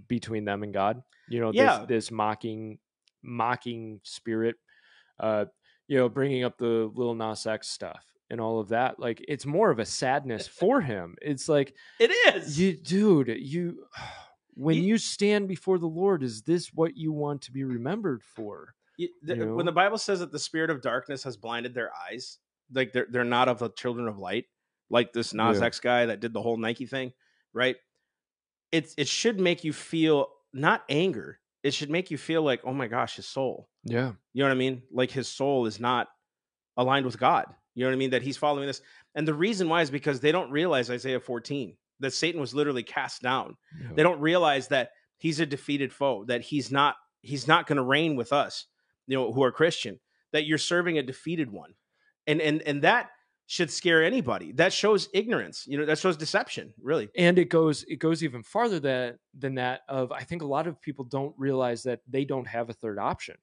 [0.09, 1.03] between them and God.
[1.29, 1.79] You know, Yeah.
[1.81, 2.79] this this mocking
[3.23, 4.57] mocking spirit
[5.21, 5.45] uh
[5.89, 8.99] you know, bringing up the little Nas X stuff and all of that.
[8.99, 11.17] Like it's more of a sadness for him.
[11.21, 13.85] It's like it is you, dude, you.
[14.55, 18.23] When You- you stand before the Lord, is this what you want to be remembered
[18.23, 18.75] for?
[18.99, 19.55] You- the- you know?
[19.55, 22.37] when the bible says that the spirit of darkness has blinded their eyes
[22.71, 24.45] like they're, they're not of the children of light
[24.91, 25.67] like this nas Yeah.
[25.67, 27.15] x guy that did the whole nike thing
[27.55, 27.77] right
[28.73, 32.73] it's it should make you feel not anger it should make you feel like oh
[32.73, 33.69] my gosh his soul.
[33.85, 34.83] Yeah, you know what i mean?
[34.91, 36.09] Like his soul is not
[36.77, 37.47] aligned with god.
[37.75, 38.11] You know what i mean?
[38.11, 38.83] That he's following this.
[39.15, 42.83] And the reason why is because they don't realize isaiah 14 that satan was literally
[42.83, 43.57] cast down.
[43.95, 47.83] They don't realize that he's a defeated foe that he's not he's not going to
[47.83, 48.67] reign with us
[49.07, 50.01] you know who are christian
[50.33, 51.75] that you're serving a defeated one.
[52.27, 53.11] And and and that
[53.47, 57.85] should scare anybody that shows ignorance you know that shows deception really and it goes
[57.89, 59.81] it goes even farther than than that.
[59.89, 62.99] Of I think a lot of people don't realize that they don't have a third
[62.99, 63.37] option,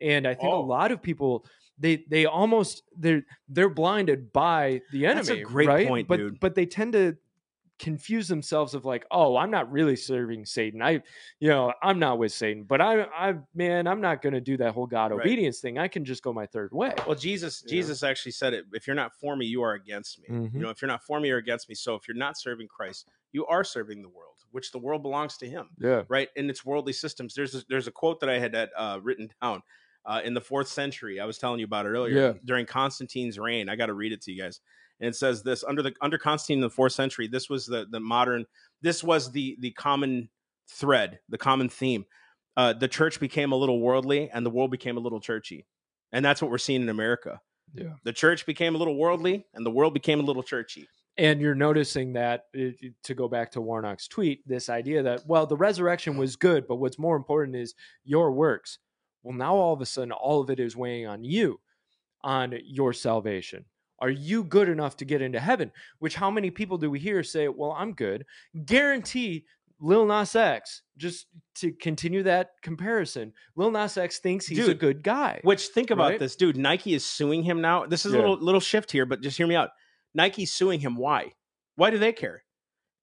[0.00, 0.60] and I think Oh.
[0.60, 1.44] a lot of people
[1.78, 5.26] they they almost they're they're blinded by the enemy.
[5.26, 5.88] That's a great right?
[5.88, 6.40] point, but dude.
[6.40, 7.16] but they tend to
[7.84, 10.80] confuse themselves of like oh i'm not really serving satan.
[10.80, 11.02] I
[11.38, 14.56] you know i'm not with satan but i i man i'm not going to do
[14.56, 15.20] that whole god Right.
[15.20, 15.78] obedience thing.
[15.78, 16.94] I can just go my third way.
[17.06, 17.70] Well jesus Yeah.
[17.72, 20.28] jesus actually said it if you're not for me you are against me.
[20.28, 20.54] Mhm.
[20.54, 21.74] you know if you're not for me you're against me.
[21.74, 25.36] So if you're not serving christ you are serving the world which the world belongs
[25.38, 26.02] to him yeah.
[26.08, 26.28] right?
[26.36, 27.34] In its worldly systems.
[27.34, 29.62] There's a, there's a quote that i had had, uh, written down
[30.06, 31.18] uh, in the fourth century.
[31.18, 32.14] I was telling you about it earlier.
[32.18, 32.32] Yeah.
[32.44, 34.60] during constantine's reign i got to read it to you guys
[35.00, 37.86] and it says this under the under constantine in the fourth century this was the
[37.90, 38.44] the modern
[38.82, 40.28] this was the the common
[40.68, 42.04] thread the common theme.
[42.56, 45.66] Uh, the church became a little worldly and the world became a little churchy.
[46.12, 47.40] And that's what we're seeing in america.
[47.74, 47.94] Yeah.
[48.04, 50.86] The church became a little worldly and the world became a little churchy.
[51.16, 55.46] And you're noticing that it- to go back to Warnock's tweet, this idea that well,
[55.46, 58.78] the resurrection was good, but what's more important is your works.
[59.22, 61.60] Well, now all of a sudden, all of it is weighing on you,
[62.22, 63.64] on your salvation.
[64.00, 65.70] Are you good enough to get into heaven?
[65.98, 68.26] Which how many people do we hear say, "Well, I'm good."
[68.66, 69.44] Guarantee
[69.80, 71.26] Lil Nas X, just
[71.56, 75.40] to continue that comparison, Lil Nas X thinks he's a good guy.
[75.42, 76.18] Which think about Right?
[76.18, 76.56] this, dude.
[76.56, 77.86] Nike is suing him now.
[77.86, 79.70] This is a little little shift here, but just hear me out.
[80.14, 80.96] Nike's suing him.
[80.96, 81.32] Why?
[81.76, 82.44] Why do they care?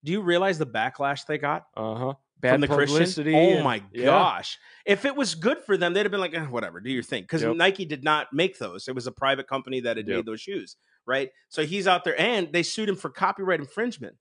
[0.04, 2.14] Do you realize the backlash they got Uh huh.
[2.42, 2.94] Bad from the Christian?
[2.98, 3.34] publicity.
[3.34, 4.06] Oh and- my yeah.
[4.06, 4.58] gosh!
[4.84, 7.22] If it was good for them, they'd have been like, eh, whatever, do your thing.
[7.22, 7.56] Because Yep.
[7.56, 8.88] Nike did not make those.
[8.88, 10.16] It was a private company that had Yep.
[10.16, 10.76] made those shoes,
[11.06, 11.30] right?
[11.48, 14.16] So he's out there, and they sued him for copyright infringement.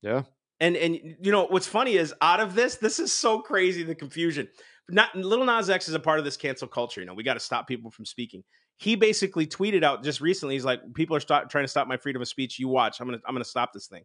[0.00, 0.22] Yeah.
[0.60, 3.94] And and you know what's funny is out of this, this is so crazy the
[3.94, 4.48] confusion.
[4.88, 7.00] Not Little Nas X is a part of this cancel culture.
[7.00, 8.42] You know, we got to stop people from speaking.
[8.78, 10.54] He basically tweeted out just recently.
[10.56, 12.58] He's like, people are stop, trying to stop my freedom of speech.
[12.58, 13.00] You watch.
[13.00, 14.02] I'm gonna I'm gonna stop this thing.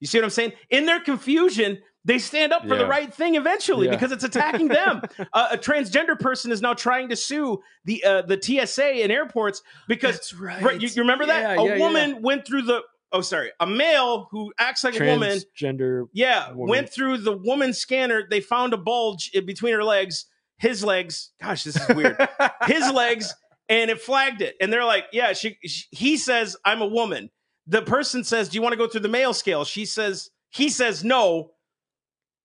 [0.00, 0.52] You see what I'm saying?
[0.70, 3.92] In their confusion, they stand up for the right thing eventually Yeah.
[3.92, 5.02] because it's attacking them.
[5.32, 9.62] uh, a transgender person is now trying to sue the uh, the TSA in airports
[9.88, 10.62] because right.
[10.62, 11.78] right, you, you remember that Yeah, a yeah, yeah.
[11.80, 12.82] woman went through the
[13.12, 16.06] oh sorry a male who acts like a woman Transgender.
[16.12, 16.68] yeah, woman.
[16.68, 18.22] went through the woman scanner.
[18.28, 20.26] They found a bulge between her legs,
[20.58, 21.30] his legs.
[21.42, 22.16] Gosh, this is weird.
[22.66, 23.34] his legs,
[23.68, 24.54] and it flagged it.
[24.60, 27.30] And they're like, "Yeah." She, she, he says, "I'm a woman."
[27.66, 30.68] The person says, "Do you want to go through the male scale?" She says, "He
[30.68, 31.50] says no."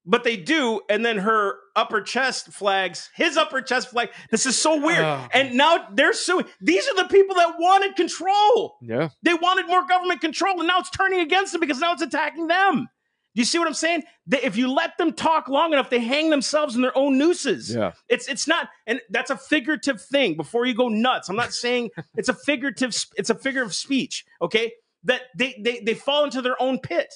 [0.04, 4.10] But they do, and then her upper chest flags, his upper chest flag.
[4.32, 5.04] This is so weird.
[5.04, 5.28] Oh.
[5.32, 6.46] and now they're suing.
[6.60, 8.78] These are the people that wanted control.
[8.82, 9.10] Yeah.
[9.22, 12.48] They wanted more government control, and now it's turning against them because now it's attacking
[12.48, 12.88] them.
[13.34, 14.04] Do you see what I'm saying?
[14.28, 17.74] That if you let them talk long enough, they hang themselves in their own nooses.
[17.74, 17.92] Yeah.
[18.10, 20.36] It's it's not, and that's a figurative thing.
[20.36, 22.94] Before you go nuts, I'm not saying it's a figurative.
[23.16, 24.26] It's a figure of speech.
[24.42, 27.14] Okay, that they they they fall into their own pit.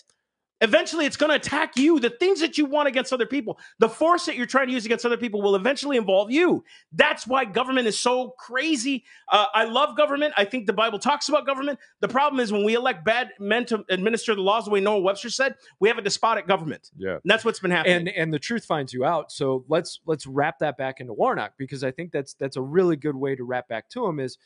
[0.61, 1.99] Eventually, it's going to attack you.
[1.99, 4.85] The things that you want against other people, the force that you're trying to use
[4.85, 6.63] against other people, will eventually involve you.
[6.93, 9.03] That's why government is so crazy.
[9.29, 10.33] Uh, I love government.
[10.37, 11.77] I think the Bible talks about government.
[11.99, 15.01] The problem is when we elect bad men to administer the laws the way Noah
[15.01, 16.89] Webster said, we have a despotic government.
[16.95, 17.11] Yeah.
[17.11, 18.07] And that's what's been happening.
[18.07, 21.53] and and the truth finds you out so let's let's wrap that back into warnock
[21.57, 24.37] because i think that's that's a really good way to wrap back to him is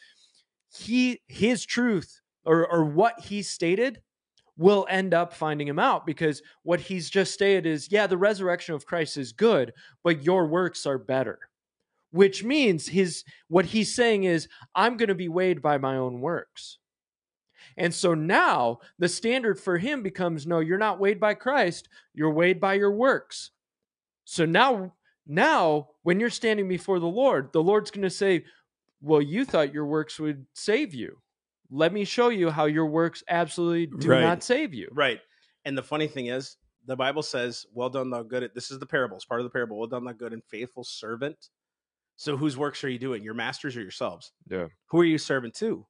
[0.73, 4.01] he his truth or or what he stated
[4.57, 8.75] will end up finding him out because what he's just stated is yeah the resurrection
[8.75, 9.73] of christ is good
[10.03, 11.39] but your works are better
[12.11, 16.21] which means his what he's saying is i'm going to be weighed by my own
[16.21, 16.77] works.
[17.77, 22.31] And so now the standard for him becomes no you're not weighed by christ you're
[22.31, 23.51] weighed by your works.
[24.25, 24.93] So now
[25.27, 28.45] now when you're standing before the lord the lord's going to say
[29.01, 31.17] well you thought your works would save you
[31.69, 34.21] let me show you how your works absolutely do Right.
[34.21, 35.19] not save you Right.
[35.65, 38.85] And the funny thing is, the Bible says, "Well done, thou good." This is the
[38.85, 39.17] parable.
[39.17, 39.77] It's part of the parable.
[39.77, 41.49] Well done, thou good and faithful servant.
[42.15, 43.21] So, whose works are you doing?
[43.23, 44.31] Your masters or yourselves?
[44.49, 44.67] Yeah.
[44.87, 45.85] Who are you serving to?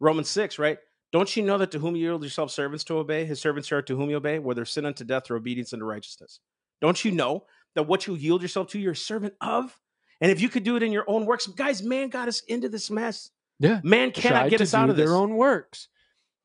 [0.00, 0.78] Romans six, right?
[1.12, 3.82] Don't you know that to whom you yield yourself servants to obey, his servants are
[3.82, 6.40] to whom you obey, whether sin unto death or obedience unto righteousness?
[6.80, 9.78] Don't you know that what you yield yourself to, you're a servant of?
[10.20, 12.68] And if you could do it in your own works, guys, man got us into
[12.68, 13.30] this mess.
[13.62, 13.80] Yeah.
[13.84, 15.06] Man cannot get us out of this.
[15.06, 15.88] their own works.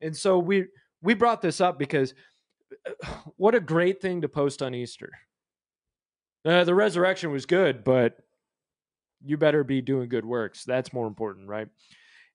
[0.00, 0.66] And so we
[1.02, 2.14] we brought this up because
[2.86, 5.10] uh, what a great thing to post on Easter.
[6.44, 8.16] Uh, the resurrection was good, but
[9.24, 10.64] you better be doing good works.
[10.64, 11.68] That's more important, right?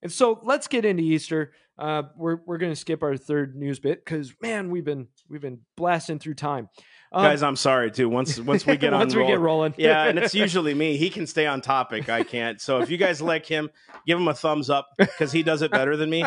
[0.02, 1.54] And so let's get into Easter.
[1.78, 5.42] Uh, we're we're going to skip our third news bit because man, we've been we've
[5.42, 6.68] been blasting through time,
[7.14, 8.10] Um, Guys, I'm sorry too.
[8.10, 10.98] Once once we get on once we get rolling, yeah, and it's usually me.
[10.98, 12.10] He can stay on topic.
[12.10, 12.60] I can't.
[12.60, 13.70] So if you guys like him,
[14.08, 16.26] give him a thumbs up because he does it better than me.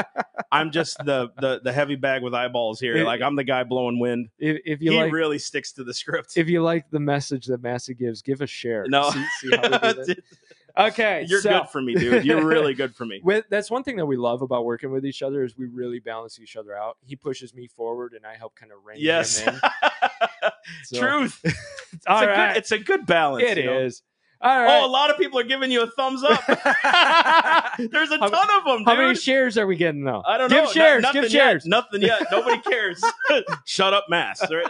[0.53, 3.05] I'm just the the the heavy bag with eyeballs here.
[3.05, 4.29] Like I'm the guy blowing wind.
[4.39, 6.35] if, if you He like really sticks to the script.
[6.37, 8.85] if you like the message that Massey gives, give a share.
[8.89, 10.17] no, see, see how we do this.
[10.79, 12.25] Okay, you're so- good for me, dude.
[12.25, 13.21] You're really good for me.
[13.25, 16.01] with that's one thing that we love about working with each other is we really
[16.01, 16.99] balance each other out.
[17.03, 19.61] He pushes me forward, and I help kind of rein Yes, him in.
[20.85, 21.41] So- truth.
[21.93, 22.49] It's All a right.
[22.53, 22.57] good.
[22.59, 23.45] It's a good balance.
[23.45, 23.79] It you know?
[23.81, 24.03] is.
[24.43, 26.45] All Oh, a lot of people are giving you a thumbs up.
[26.47, 28.87] There's a How- ton of them, dude.
[28.89, 30.23] How many shares are we getting though?
[30.27, 30.65] I don't give know.
[30.65, 31.41] No- Shares, nothing give yet.
[31.43, 31.65] shares.
[31.67, 32.27] Nothing yet.
[32.31, 33.03] Nobody cares.
[33.65, 34.43] Shut up, mass.
[34.51, 34.67] Right?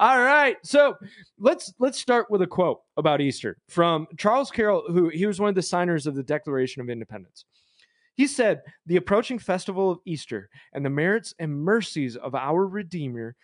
[0.00, 0.56] All right.
[0.64, 0.96] So
[1.38, 5.48] let's let's start with a quote about Easter from Charles Carroll, who he was one
[5.48, 7.44] of the signers of the Declaration of Independence.
[8.14, 13.36] He said, The approaching festival of Easter and the merits and mercies of our Redeemer,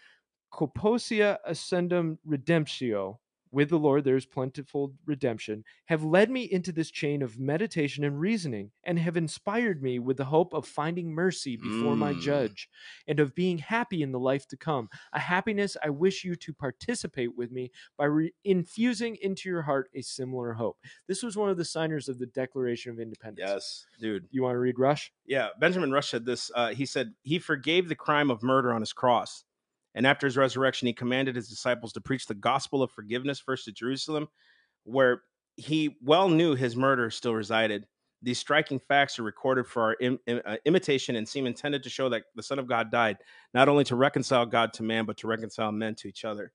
[0.53, 3.19] Copiosa ascendum redemptio,
[3.51, 8.05] with the Lord there is plentiful redemption, have led me into this chain of meditation
[8.05, 12.21] and reasoning, and have inspired me with the hope of finding mercy before my Mm.
[12.21, 12.69] judge,
[13.07, 16.53] and of being happy in the life to come, a happiness I wish you to
[16.53, 20.77] participate with me by re- infusing into your heart a similar hope.
[21.07, 23.49] This was one of the signers of the Declaration of Independence.
[23.49, 24.29] Yes, dude.
[24.31, 25.11] You want to read Rush?
[25.25, 26.51] Yeah, Benjamin Rush said this.
[26.55, 29.45] Uh, he said he forgave the crime of murder on his cross,
[29.95, 33.65] and after his resurrection, he commanded his disciples to preach the gospel of forgiveness first
[33.65, 34.29] to Jerusalem,
[34.85, 35.23] where
[35.57, 37.87] he well knew his murder still resided.
[38.23, 41.91] These striking facts are recorded for our Im- im- uh, imitation and seem intended to
[41.91, 43.19] show that the Son of God died
[43.55, 46.53] not only to reconcile God to man, but to reconcile men to each other.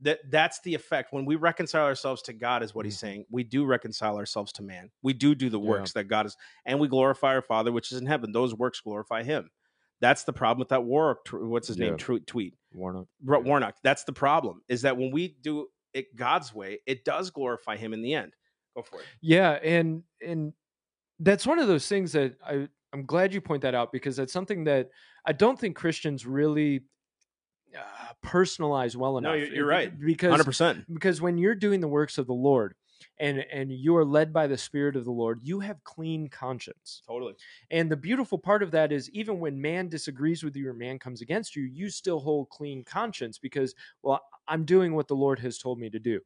[0.00, 3.26] That that's the effect when we reconcile ourselves to God, is what he's saying.
[3.30, 4.90] We do reconcile ourselves to man.
[5.02, 5.68] We do do the Yeah.
[5.68, 8.32] works that God is and we glorify our Father which is in heaven.
[8.32, 9.50] Those works glorify Him.
[10.00, 11.24] That's the problem with that Warwick.
[11.24, 11.96] tw- What's his name?
[11.98, 12.18] Yeah.
[12.26, 13.06] Tweet Warnock.
[13.24, 13.44] Ro- Yeah.
[13.48, 13.76] Warnock.
[13.82, 14.60] That's the problem.
[14.68, 18.32] Is that when we do it God's way, it does glorify Him in the end.
[18.76, 19.06] Go for it.
[19.20, 20.52] Yeah, and and
[21.20, 24.32] that's one of those things that I I'm glad you point that out because that's
[24.32, 24.88] something that
[25.24, 26.82] I don't think Christians really
[27.76, 29.36] uh, personalize well No, enough.
[29.46, 29.92] you're- you're right.
[29.98, 30.84] Because Hundred percent.
[30.92, 32.74] because when you're doing the works of the Lord
[33.18, 37.02] and and you are led by the Spirit of the Lord, you have clean conscience.
[37.06, 37.34] Totally.
[37.70, 40.98] And the beautiful part of that is even when man disagrees with you or man
[40.98, 45.38] comes against you, you still hold clean conscience because, well, I'm doing what the Lord
[45.40, 46.20] has told me to do.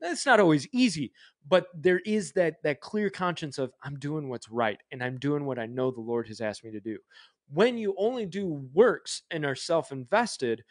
[0.00, 1.12] That's not always easy,
[1.48, 5.46] but there is that that clear conscience of I'm doing what's right and I'm doing
[5.46, 6.98] what I know the Lord has asked me to do.
[7.52, 10.62] When you only do works and are self-invested,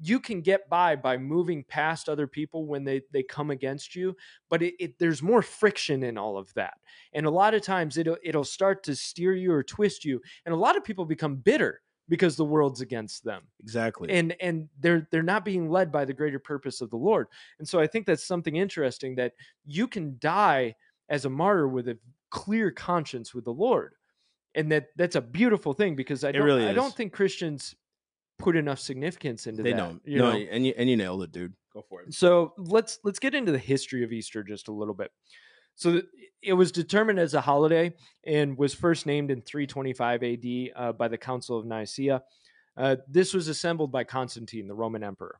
[0.00, 4.14] you can get by by moving past other people when they they come against you
[4.50, 6.74] but it, it, there's more friction in all of that.
[7.12, 10.54] And a lot of times it'll it'll start to steer you or twist you and
[10.54, 13.42] a lot of people become bitter because the world's against them.
[13.60, 14.10] Exactly.
[14.10, 17.28] and and they're they're not being led by the greater purpose of the lord.
[17.58, 19.32] And so i think that's something interesting that
[19.64, 20.74] you can die
[21.08, 21.98] as a martyr with a
[22.30, 23.94] clear conscience with the lord
[24.54, 27.76] and that that's a beautiful thing because i don't really i don't think christians
[28.38, 30.02] put enough significance into they that don't.
[30.04, 30.38] you no, know?
[30.38, 31.54] and you and you nailed it, dude.
[31.76, 32.14] Go for it.
[32.14, 35.10] so let's let's get into the history of easter just a little bit
[35.74, 36.00] so
[36.42, 37.92] it was determined as a holiday
[38.24, 42.22] and was first named in 325 ad uh, by the council of nicaea
[42.78, 45.38] uh, this was assembled by constantine the roman emperor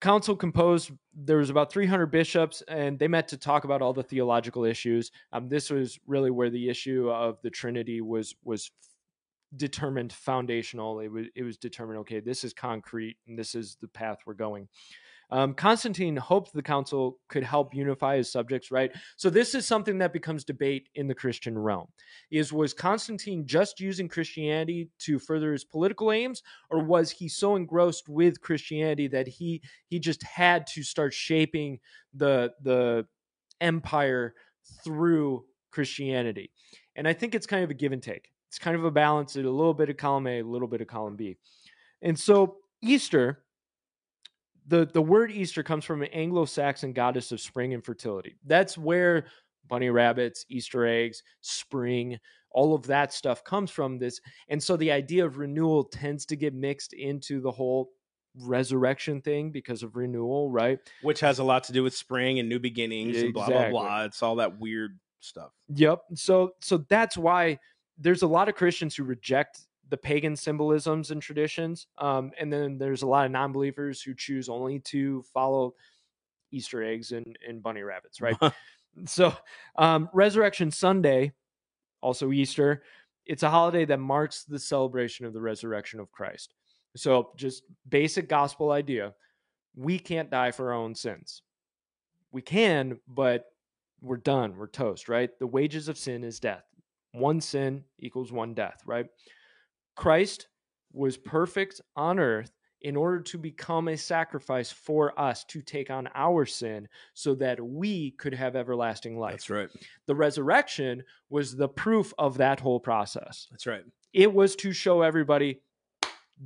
[0.00, 4.04] council composed there was about 300 bishops and they met to talk about all the
[4.04, 8.70] theological issues um, this was really where the issue of the trinity was was
[9.56, 13.88] determined foundational it was it was determined okay this is concrete and this is the
[13.88, 14.68] path we're going
[15.30, 18.92] um, Constantine hoped the council could help unify his subjects, right?
[19.16, 21.88] So this is something that becomes debate in the Christian realm.
[22.30, 27.56] Is was Constantine just using Christianity to further his political aims, or was he so
[27.56, 31.80] engrossed with Christianity that he he just had to start shaping
[32.14, 33.06] the the
[33.60, 34.34] empire
[34.84, 36.52] through Christianity?
[36.94, 38.30] And I think it's kind of a give and take.
[38.48, 40.80] It's kind of a balance, of a little bit of column A, a little bit
[40.80, 41.36] of column B.
[42.02, 43.42] And so Easter
[44.66, 48.36] the the word Easter comes from an Anglo-Saxon goddess of spring and fertility.
[48.44, 49.26] That's where
[49.68, 52.18] bunny rabbits, Easter eggs, spring,
[52.50, 54.20] all of that stuff comes from this.
[54.48, 57.90] And so the idea of renewal tends to get mixed into the whole
[58.38, 60.78] resurrection thing because of renewal, right?
[61.02, 64.04] Which has a lot to do with spring and new beginnings and blah blah blah.
[64.04, 65.52] It's all that weird stuff.
[65.74, 66.02] Yep.
[66.14, 67.58] So so that's why
[67.98, 72.78] there's a lot of Christians who reject the pagan symbolisms and traditions, um, and then
[72.78, 75.74] there's a lot of non-believers who choose only to follow
[76.50, 78.36] Easter eggs and, and bunny rabbits, right?
[79.06, 79.32] so
[79.76, 81.32] um, Resurrection Sunday,
[82.00, 82.82] also Easter,
[83.26, 86.54] it's a holiday that marks the celebration of the resurrection of Christ.
[86.96, 89.14] So just basic gospel idea:
[89.74, 91.42] we can't die for our own sins.
[92.32, 93.46] We can, but
[94.00, 94.56] we're done.
[94.56, 95.30] We're toast, right?
[95.38, 96.64] The wages of sin is death.
[97.16, 99.06] One sin equals one death, right?
[99.96, 100.48] Christ
[100.92, 102.52] was perfect on earth
[102.82, 107.58] in order to become a sacrifice for us to take on our sin so that
[107.58, 109.32] we could have everlasting life.
[109.32, 109.68] That's right.
[110.06, 113.46] The resurrection was the proof of that whole process.
[113.50, 113.84] That's right.
[114.12, 115.62] It was to show everybody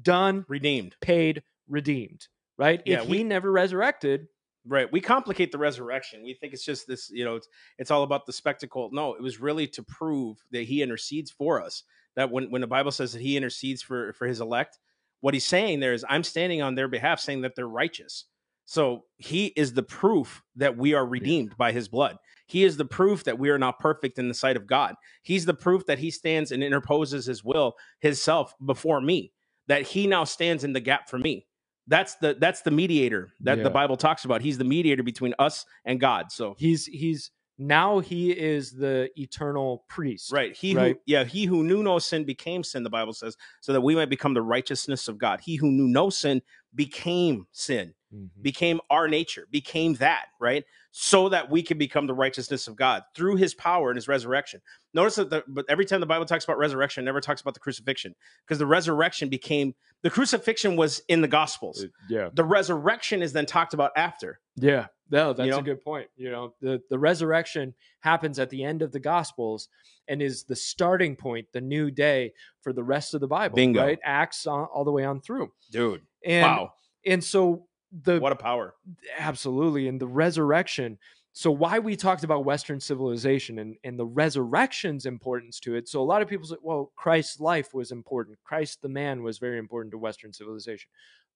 [0.02, 0.94] done, Redeemed.
[1.00, 2.80] paid, redeemed, right?
[2.86, 4.28] Yeah, if we- he never resurrected,
[4.66, 4.92] Right.
[4.92, 6.22] We complicate the resurrection.
[6.22, 7.48] We think it's just this, you know, it's
[7.78, 8.90] it's all about the spectacle.
[8.92, 11.82] No, it was really to prove that he intercedes for us.
[12.16, 14.78] That when, when the Bible says that he intercedes for for his elect,
[15.20, 18.26] what he's saying there is I'm standing on their behalf saying that they're righteous.
[18.66, 22.18] So he is the proof that we are redeemed by his blood.
[22.46, 24.94] He is the proof that we are not perfect in the sight of God.
[25.22, 29.32] He's the proof that he stands and interposes his will, his self before me,
[29.66, 31.46] that he now stands in the gap for me.
[31.90, 33.64] That's the that's the mediator that Yeah.
[33.64, 34.40] the Bible talks about.
[34.40, 36.30] He's the mediator between us and God.
[36.32, 40.32] So he's he's now he is the eternal priest.
[40.32, 40.94] right, he Right.
[40.96, 43.94] who yeah, he who knew no sin became sin, the Bible says, so that we
[43.96, 45.40] might become the righteousness of God.
[45.40, 46.40] He who knew no sin
[46.74, 48.28] became sin, Mhm.
[48.42, 50.64] became our nature, became that, right?
[50.90, 54.60] So that we can become the righteousness of God through his power and his resurrection.
[54.92, 57.54] Notice that the, but every time the Bible talks about resurrection, it never talks about
[57.54, 61.84] the crucifixion because the resurrection became the crucifixion was in the gospels.
[62.08, 62.30] Yeah.
[62.32, 64.40] The resurrection is then talked about after.
[64.56, 64.86] Yeah.
[65.10, 65.58] No, that's know?
[65.58, 66.08] a good point.
[66.16, 69.68] You know, the, the resurrection happens at the end of the gospels
[70.08, 72.32] and is the starting point, the new day
[72.62, 73.56] for the rest of the Bible.
[73.56, 73.82] Bingo.
[73.82, 73.98] Right?
[74.04, 75.52] Acts on, all the way on through.
[75.70, 76.02] Dude.
[76.24, 76.72] And wow.
[77.04, 78.74] and so the What a power.
[79.18, 80.98] absolutely and the resurrection.
[81.32, 86.00] So why we talked about western civilization and, and the resurrection's importance to it so
[86.00, 88.38] a lot of people say well christ's life was important.
[88.44, 90.88] Christ the man was very important to western civilization.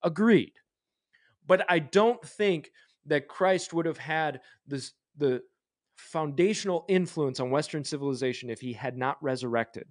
[0.03, 0.53] Agreed.
[1.47, 2.71] But i don't think
[3.07, 5.43] that christ would have had this the
[5.97, 9.87] foundational influence on western civilization if he had not resurrected.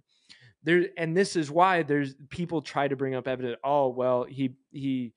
[0.64, 4.56] There and this is why there's people try to bring up evidence oh well he
[4.72, 5.14] he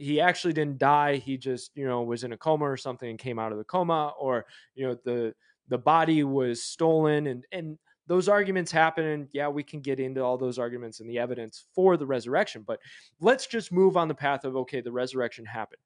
[0.00, 3.18] he actually didn't die he just you know was in a coma or something and
[3.18, 5.34] came out of the coma or you know the
[5.68, 10.20] the body was stolen and and those arguments happen and yeah we can get into
[10.24, 12.80] all those arguments and the evidence for the resurrection but
[13.20, 15.82] let's just move on the path of okay the resurrection happened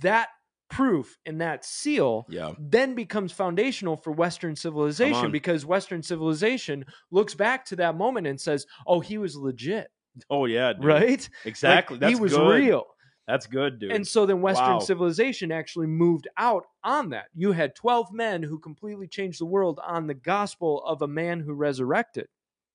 [0.00, 0.28] that
[0.68, 2.52] proof and that seal Yeah.
[2.58, 8.40] then becomes foundational for Western civilization because Western civilization looks back to that moment and
[8.40, 9.92] says, "Oh, he was legit,
[10.28, 10.72] Oh yeah.
[10.72, 10.84] dude.
[10.84, 11.20] right?
[11.20, 11.98] Like, Exactly.
[11.98, 12.56] That's he was good.
[12.64, 12.84] real."
[13.26, 13.90] That's good, dude.
[13.92, 14.78] And so then Western Wow.
[14.78, 17.26] civilization actually moved out on that.
[17.34, 21.40] You had 12 men who completely changed the world on the gospel of a man
[21.40, 22.28] who resurrected,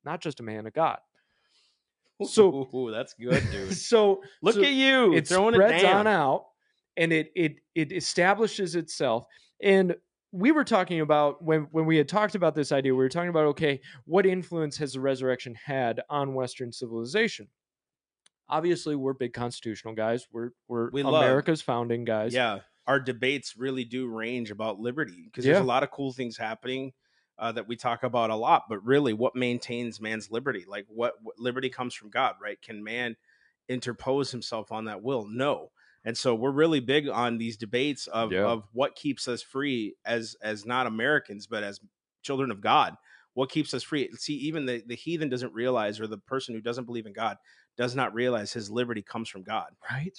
[0.03, 0.99] not just a man of God.
[2.25, 3.73] so- Ooh, that's good, dude.
[3.75, 6.05] So Look so at you it throwing spreads it down.
[6.05, 6.45] on out
[6.97, 9.25] and it it it establishes itself.
[9.63, 9.95] And
[10.33, 13.29] we were talking about when when we had talked about this idea, we were talking
[13.29, 17.47] about okay, what influence has the resurrection had on Western civilization?
[18.51, 20.27] Obviously, we're big constitutional guys.
[20.31, 22.33] We're we're We love- America's founding guys.
[22.33, 25.63] Yeah, our debates really do range about liberty because there's Yeah.
[25.63, 26.91] a lot of cool things happening
[27.39, 28.63] uh, that we talk about a lot.
[28.69, 30.65] But really, what maintains man's liberty?
[30.67, 32.61] Like, what, what liberty comes from God, right?
[32.61, 33.15] Can man
[33.69, 35.25] interpose himself on that will?
[35.25, 35.71] No.
[36.03, 38.45] And so we're really big on these debates of, Yeah.
[38.45, 41.79] of what keeps us free as as not Americans, but as
[42.21, 42.95] children of God.
[43.33, 44.09] What keeps us free?
[44.17, 47.37] See, even the, the heathen doesn't realize, or the person who doesn't believe in God
[47.78, 50.17] does not realize his liberty comes from God Right.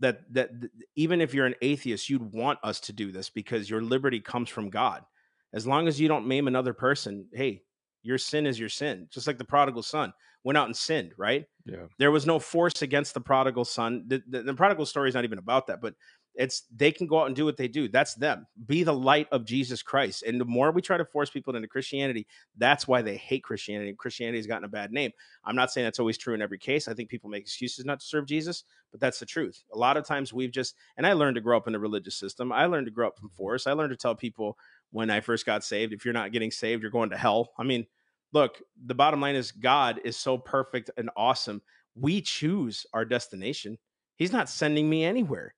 [0.00, 3.68] that that th- even if you're an atheist you'd want us to do this because
[3.70, 5.04] your liberty comes from god
[5.52, 7.62] as long as you don't maim another person hey
[8.02, 10.12] your sin is your sin just like the prodigal son
[10.44, 11.86] went out and sinned right Yeah.
[11.98, 15.24] there was no force against the prodigal son the, the, the prodigal story is not
[15.24, 15.94] even about that but
[16.34, 17.88] it's they can go out and do what they do.
[17.88, 18.46] That's them.
[18.66, 20.22] Be the light of jesus christ.
[20.22, 22.26] And the more we try to force people into christianity
[22.56, 23.94] that's why they hate christianity.
[23.94, 25.10] Christianity has gotten a bad name.
[25.44, 26.88] I'm not saying that's always true in every case.
[26.88, 29.62] I think people make excuses not to serve jesus but that's the truth.
[29.72, 32.16] A lot of times we've just and i learned to grow up in a religious
[32.16, 32.52] system.
[32.52, 33.66] I learned to grow up from force.
[33.66, 34.58] I learned to tell people
[34.90, 37.52] when i first got saved if you're not getting saved you're going to hell.
[37.58, 37.86] I mean
[38.32, 41.60] look the bottom line is god is so perfect and awesome.
[41.94, 43.76] We choose our destination.
[44.16, 45.54] He's not sending me anywhere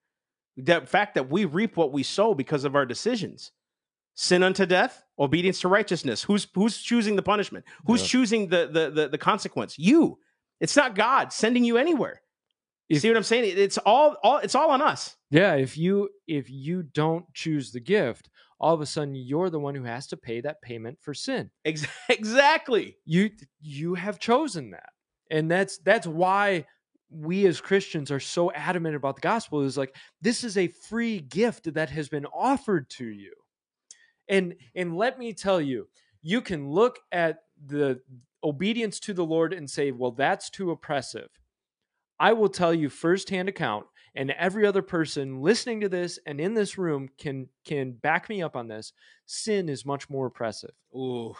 [0.56, 3.52] the fact that we reap what we sow because of our decisions.
[4.16, 6.22] Sin unto death obedience to righteousness.
[6.22, 7.64] Who's who's choosing the punishment?
[7.86, 8.06] Who's Yeah.
[8.06, 9.76] choosing the, the the the consequence?
[9.78, 10.18] You.
[10.60, 12.20] It's not god sending you anywhere.
[12.88, 13.54] You see what i'm saying?
[13.58, 15.16] It's all all it's all on us.
[15.30, 15.54] Yeah.
[15.54, 18.30] If you if you don't choose the gift,
[18.60, 21.50] all of a sudden you're the one who has to pay that payment for sin.
[22.08, 22.96] Exactly.
[23.04, 23.30] You
[23.60, 24.90] you have chosen that.
[25.30, 26.66] And that's that's why
[27.10, 31.20] we as christians are so adamant about the gospel is like this is a free
[31.20, 33.32] gift that has been offered to you.
[34.28, 35.88] And and let me tell you
[36.22, 38.00] you can look at the
[38.42, 41.28] obedience to the lord and say well that's too oppressive.
[42.18, 46.54] I will tell you firsthand account and every other person listening to this and in
[46.54, 48.92] this room can can back me up on this
[49.26, 50.72] sin is much more oppressive.
[50.96, 51.34] Ooh.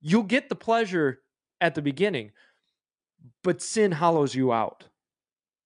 [0.00, 1.20] you'll get the pleasure
[1.60, 2.32] at the beginning,
[3.42, 4.84] but sin hollows you out.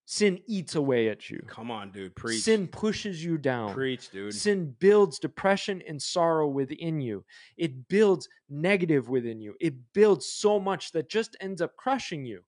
[0.09, 1.43] Sin eats away at you.
[1.47, 3.73] come on dude preach Sin pushes you down.
[3.73, 7.25] preach dude Sin builds depression and sorrow within you.
[7.57, 9.55] It builds negative within you.
[9.59, 12.41] It builds so much that just ends up crushing you.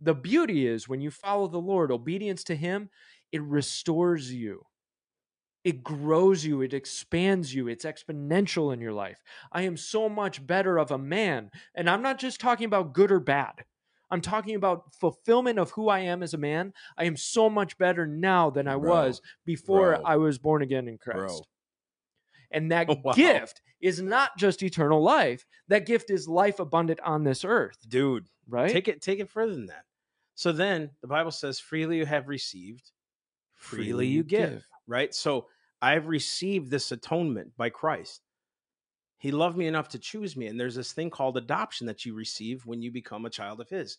[0.00, 2.90] The beauty is when you follow the Lord, obedience to Him,
[3.32, 4.66] it restores you.
[5.62, 9.22] It grows you, it expands you, it's exponential in your life.
[9.52, 11.50] I am so much better of a man.
[11.74, 13.52] And I'm not just talking about good or bad.
[14.10, 16.72] I'm talking about fulfillment of who I am as a man.
[16.98, 18.90] I am so much better now than I Bro.
[18.90, 20.02] was before Bro.
[20.04, 21.18] I was born again in Christ.
[21.18, 21.40] Bro.
[22.50, 23.12] And that Wow.
[23.12, 25.46] gift is not just eternal life.
[25.68, 28.70] That gift is life abundant on this earth, dude right?
[28.70, 29.84] take it take it further than that
[30.34, 32.90] so then the bible says freely you have received
[33.54, 35.46] freely you give right so
[35.80, 38.22] i've received this atonement by christ
[39.20, 42.14] he loved me enough to choose me and there's this thing called adoption that you
[42.14, 43.98] receive when you become a child of his.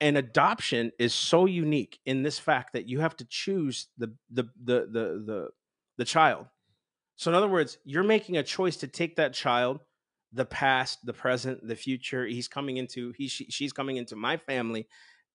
[0.00, 4.44] And adoption is so unique in this fact that you have to choose the the
[4.64, 5.48] the the the,
[5.98, 6.46] the child.
[7.16, 9.80] So in other words you're making a choice to take that child
[10.32, 12.24] the past the present the future.
[12.26, 14.86] He's coming into he she, she's coming into my family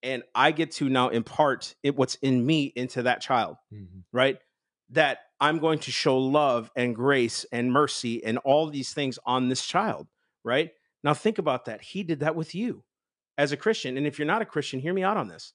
[0.03, 4.03] and i get to now impart it what's in me into that child Mhm.
[4.11, 4.37] right?
[4.89, 9.49] That i'm going to show love and grace and mercy and all these things on
[9.49, 10.07] this child
[10.45, 10.69] right?
[11.03, 11.81] Now think about that.
[11.81, 12.83] He did that with you
[13.37, 15.51] as a christian and if you're not a christian hear me out on this.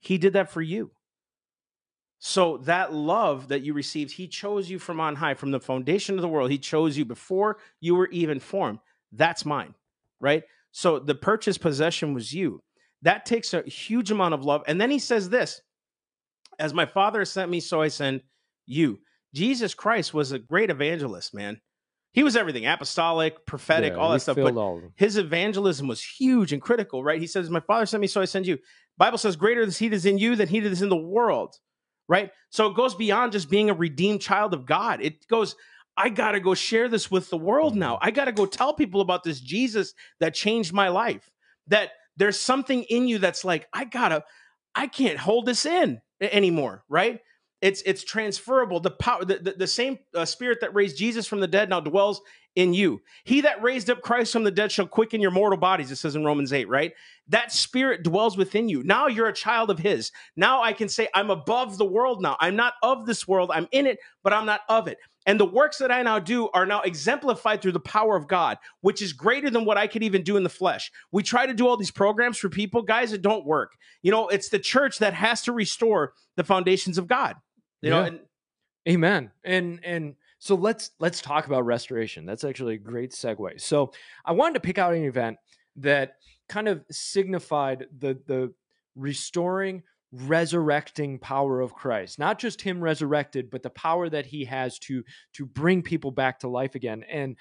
[0.00, 0.90] He did that for you.
[2.18, 6.16] So that love that you received he chose you from on high from the foundation
[6.16, 6.50] of the world.
[6.50, 8.80] He chose you before you were even formed.
[9.12, 9.74] That's mine
[10.20, 10.42] right?
[10.72, 12.60] So the purchased possession was you.
[13.02, 14.62] That takes a huge amount of love.
[14.66, 15.62] And then he says this
[16.58, 18.20] as my father sent me so i send
[18.70, 19.00] you.
[19.34, 21.60] Jesus christ was a great evangelist man.
[22.12, 24.54] He was everything apostolic prophetic Yeah, all that stuff but
[24.96, 27.20] his evangelism was huge and critical right?
[27.20, 28.58] He says my father sent me so i send you.
[28.96, 30.96] Bible says greater is he that is in you than he that is in the
[30.96, 31.56] world
[32.08, 32.32] right?
[32.50, 35.00] So it goes beyond just being a redeemed child of god.
[35.00, 35.56] It goes
[35.96, 37.98] i gotta go share this with the world now.
[38.00, 41.28] I gotta go tell people about this jesus that changed my life
[41.66, 44.24] that there's something in you that's like i gotta
[44.74, 47.20] i can't hold this in anymore, right?
[47.60, 48.80] It's it's transferable.
[48.80, 51.80] The power, the, the, the same uh, spirit that raised Jesus from the dead now
[51.80, 52.22] dwells
[52.56, 53.00] in you.
[53.24, 55.90] He that raised up Christ from the dead shall quicken your mortal bodies.
[55.90, 56.92] It says in Romans eight, right?
[57.28, 58.82] That spirit dwells within you.
[58.82, 60.10] Now you're a child of His.
[60.36, 62.22] Now I can say I'm above the world.
[62.22, 63.50] Now I'm not of this world.
[63.52, 64.98] I'm in it, but I'm not of it.
[65.26, 68.56] And the works that I now do are now exemplified through the power of God,
[68.80, 70.90] which is greater than what I could even do in the flesh.
[71.12, 73.74] We try to do all these programs for people, guys, it don't work.
[74.02, 77.36] You know, it's the church that has to restore the foundations of God.
[77.82, 78.20] You know, and
[78.88, 79.30] Amen.
[79.44, 82.24] And and so let's let's talk about restoration.
[82.24, 83.60] That's actually a great segue.
[83.60, 83.92] So
[84.24, 85.36] I wanted to pick out an event
[85.76, 86.14] that
[86.48, 88.52] kind of signified the the
[88.96, 92.18] restoring resurrecting power of Christ.
[92.18, 95.04] Not just him resurrected, but the power that he has to
[95.34, 97.04] to bring people back to life again.
[97.08, 97.36] And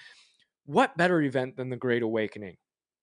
[0.66, 2.58] what better event than the Great Awakening?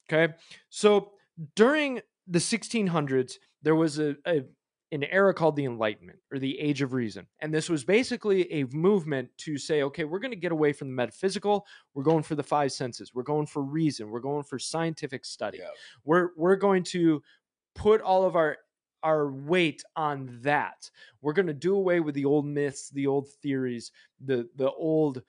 [0.09, 0.35] Okay?
[0.69, 1.13] So
[1.57, 4.45] during the 1600s, there was a, a
[4.93, 7.27] an era called the Enlightenment or the Age of Reason.
[7.41, 10.89] And this was basically a movement to say, okay, we're going to get away from
[10.89, 11.67] the metaphysical.
[11.95, 13.13] We're going for the five senses.
[13.13, 14.11] We're going for reason.
[14.11, 15.59] We're going for scientific study.
[16.05, 17.23] We're we're going to
[17.75, 18.59] put all of our
[19.03, 20.91] our weight on that.
[21.21, 23.93] We're going to do away with the old myths, the old theories,
[24.25, 25.23] the the old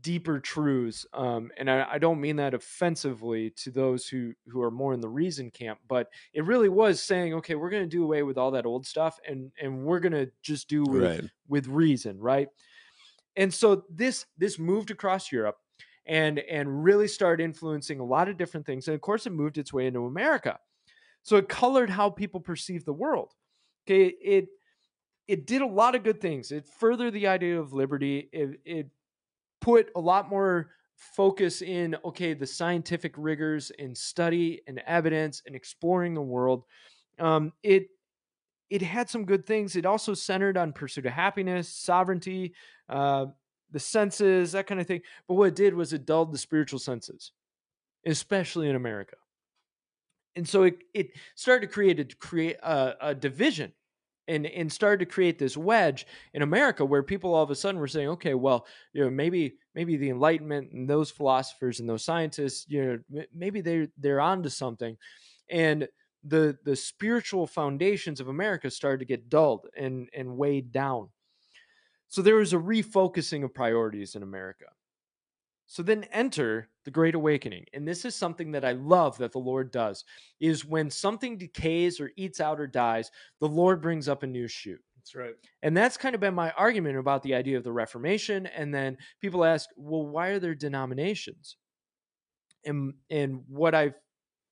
[0.00, 1.06] deeper truths.
[1.12, 5.00] Um, and I, I don't mean that offensively to those who who are more in
[5.00, 8.38] the reason camp, but it really was saying, okay, we're going to do away with
[8.38, 11.30] all that old stuff, and and we're going to just do with right.
[11.48, 12.48] with reason, right?
[13.36, 15.56] And so this this moved across Europe
[16.06, 18.88] and and really started influencing a lot of different things.
[18.88, 20.58] And of course, it moved its way into America.
[21.22, 23.34] So it colored how people perceive the world.
[23.86, 24.48] Okay, it
[25.28, 26.50] it did a lot of good things.
[26.50, 28.28] It furthered the idea of liberty.
[28.32, 28.90] It, it
[29.60, 35.56] put a lot more focus in okay the scientific rigors and study and evidence and
[35.56, 36.64] exploring the world.
[37.18, 37.88] Um, it
[38.68, 39.74] it had some good things.
[39.74, 42.54] It also centered on pursuit of happiness, sovereignty,
[42.88, 43.26] uh,
[43.72, 45.02] the senses, that kind of thing.
[45.26, 47.32] But what it did was it dulled the spiritual senses,
[48.06, 49.16] especially in America.
[50.36, 53.72] And so it, it started to create a create a, a division
[54.28, 57.80] and and started to create this wedge in America where people all of a sudden
[57.80, 62.04] were saying, okay, well, you know, maybe maybe the Enlightenment and those philosophers and those
[62.04, 64.96] scientists, you know, maybe they they're onto something,
[65.50, 65.88] and
[66.24, 71.08] the the spiritual foundations of America started to get dulled and and weighed down.
[72.08, 74.66] So there was a refocusing of priorities in America.
[75.70, 77.64] So then enter the Great Awakening.
[77.72, 80.04] And this is something that I love that the Lord does
[80.40, 84.48] is when something decays or eats out or dies, the Lord brings up a new
[84.48, 84.80] shoot.
[84.96, 85.34] That's right.
[85.62, 88.46] And that's kind of been my argument about the idea of the Reformation.
[88.46, 91.56] And then people ask, well, why are there denominations?
[92.64, 93.94] And and what I've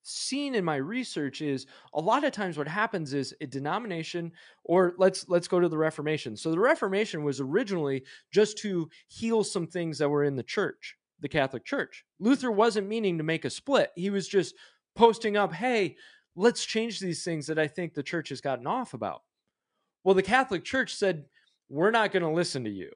[0.04, 4.30] seen in my research is a lot of times what happens is a denomination
[4.62, 8.02] or let's let's go to the reformation so the reformation was originally
[8.32, 12.86] just to heal some things that were in the church the catholic church luther wasn't
[12.86, 14.54] meaning to make a split he was just
[14.94, 15.96] posting up hey
[16.36, 19.22] let's change these things that i think the church has gotten off about
[20.04, 21.24] well the catholic church said
[21.68, 22.90] we're not going to listen to you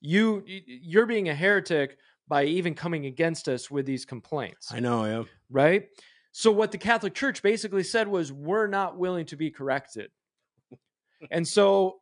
[0.00, 1.96] you you're being a heretic
[2.28, 5.22] by even coming against us with these complaints I know, yeah.
[5.50, 5.88] right?
[6.32, 10.10] So what the Catholic Church basically said was we're not willing to be corrected.
[11.30, 12.00] and so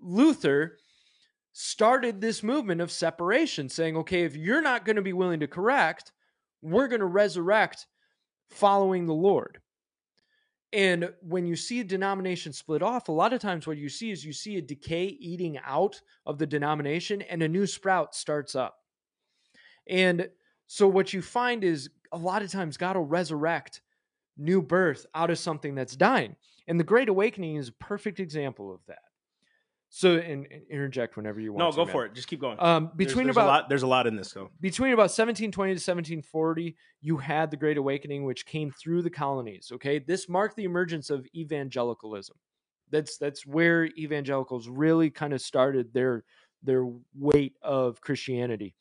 [0.00, 0.76] Luther
[1.52, 5.46] started this movement of separation saying, okay, if you're not going to be willing to
[5.46, 6.12] correct,
[6.62, 7.86] we're going to resurrect
[8.50, 9.58] following the Lord.
[10.72, 14.10] And when you see a denomination split off, a lot of times what you see
[14.10, 18.54] is you see a decay eating out of the denomination and a new sprout starts
[18.54, 18.76] up.
[19.86, 20.28] And
[20.66, 23.82] so what you find is a lot of times God will resurrect
[24.38, 26.36] new birth out of something that's dying.
[26.66, 29.02] And the Great Awakening is a perfect example of that.
[29.94, 31.58] So, and, and interject whenever you want.
[31.58, 31.92] No, to, go man.
[31.92, 32.14] for it.
[32.14, 32.58] Just keep going.
[32.58, 34.48] Um, There's- between there's about a lot, there's a lot in this, though.
[34.58, 39.70] between about 1720 to 1740, you had the Great Awakening, which came through the colonies.
[39.70, 42.36] Okay, this marked the emergence of evangelicalism.
[42.90, 46.24] That's that's where evangelicals really kind of started their
[46.62, 48.74] their weight of Christianity.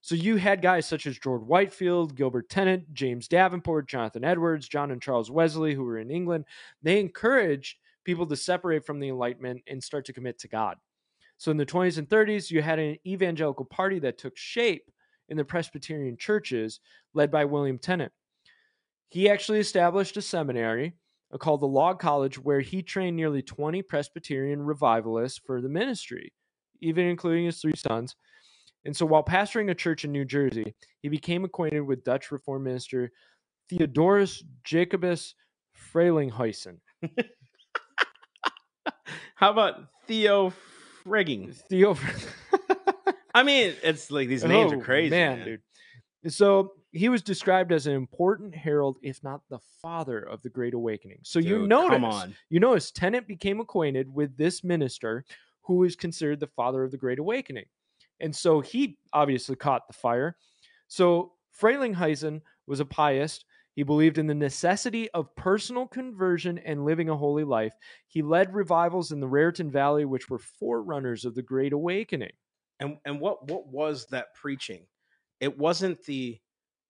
[0.00, 4.90] So you had guys such as George Whitefield, Gilbert Tennent, James Davenport, Jonathan Edwards, John
[4.90, 6.46] and Charles Wesley, who were in England.
[6.82, 7.76] They encouraged
[8.06, 10.76] people to separate from the Enlightenment and start to commit to God.
[11.36, 14.90] So in the 20s and 30s, you had an evangelical party that took shape
[15.28, 16.80] in the Presbyterian churches
[17.12, 18.12] led by William Tennent.
[19.10, 20.94] He actually established a seminary
[21.32, 26.32] uh, called the Log College where he trained nearly 20 Presbyterian revivalists for the ministry,
[26.80, 28.16] even including his three sons.
[28.84, 32.64] And so while pastoring a church in New Jersey, he became acquainted with Dutch Reformed
[32.64, 33.10] minister
[33.68, 35.34] Theodorus Jacobus
[35.92, 36.78] Frelinghuysen.
[39.36, 40.52] How about Theo
[41.04, 41.54] Frigging?
[41.54, 41.96] Theo.
[43.34, 45.46] I mean, it's like these names Oh, are crazy, man, man.
[46.24, 46.32] dude.
[46.32, 50.72] So he was described as an important herald, if not the father of the Great
[50.74, 51.18] Awakening.
[51.22, 52.34] So you Dude, notice, come on.
[52.48, 55.24] you notice, Tennent became acquainted with this minister,
[55.62, 57.66] who is considered the father of the Great Awakening,
[58.20, 60.36] and so he obviously caught the fire.
[60.88, 63.44] So Frelinghuysen was a pietist.
[63.76, 67.74] He believed in the necessity of personal conversion and living a holy life.
[68.08, 72.32] He led revivals in the Raritan Valley, which were forerunners of the Great Awakening.
[72.80, 74.86] And and what what was that preaching?
[75.40, 76.40] It wasn't the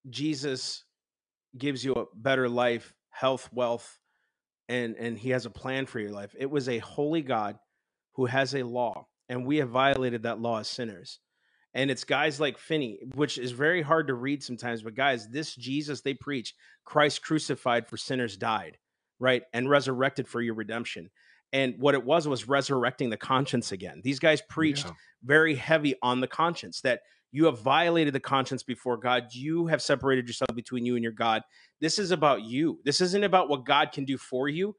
[0.08, 0.84] Jesus
[1.58, 3.98] gives you a better life, health, wealth,
[4.68, 6.36] and and he has a plan for your life.
[6.38, 7.58] It was a holy God
[8.14, 11.18] who has a law, and we have violated that law as sinners.
[11.76, 15.54] And it's guys like Finney, which is very hard to read sometimes, but guys, this
[15.54, 16.54] Jesus they preach,
[16.84, 18.78] Christ crucified for sinners died,
[19.20, 19.42] right?
[19.52, 21.10] And resurrected for your redemption.
[21.52, 24.00] And what it was was resurrecting the conscience again.
[24.02, 24.92] These guys preached Yeah.
[25.22, 29.26] very heavy on the conscience that you have violated the conscience before God.
[29.32, 31.42] You have separated yourself between you and your God.
[31.82, 32.80] This is about you.
[32.84, 34.74] This isn't about what God can do for you.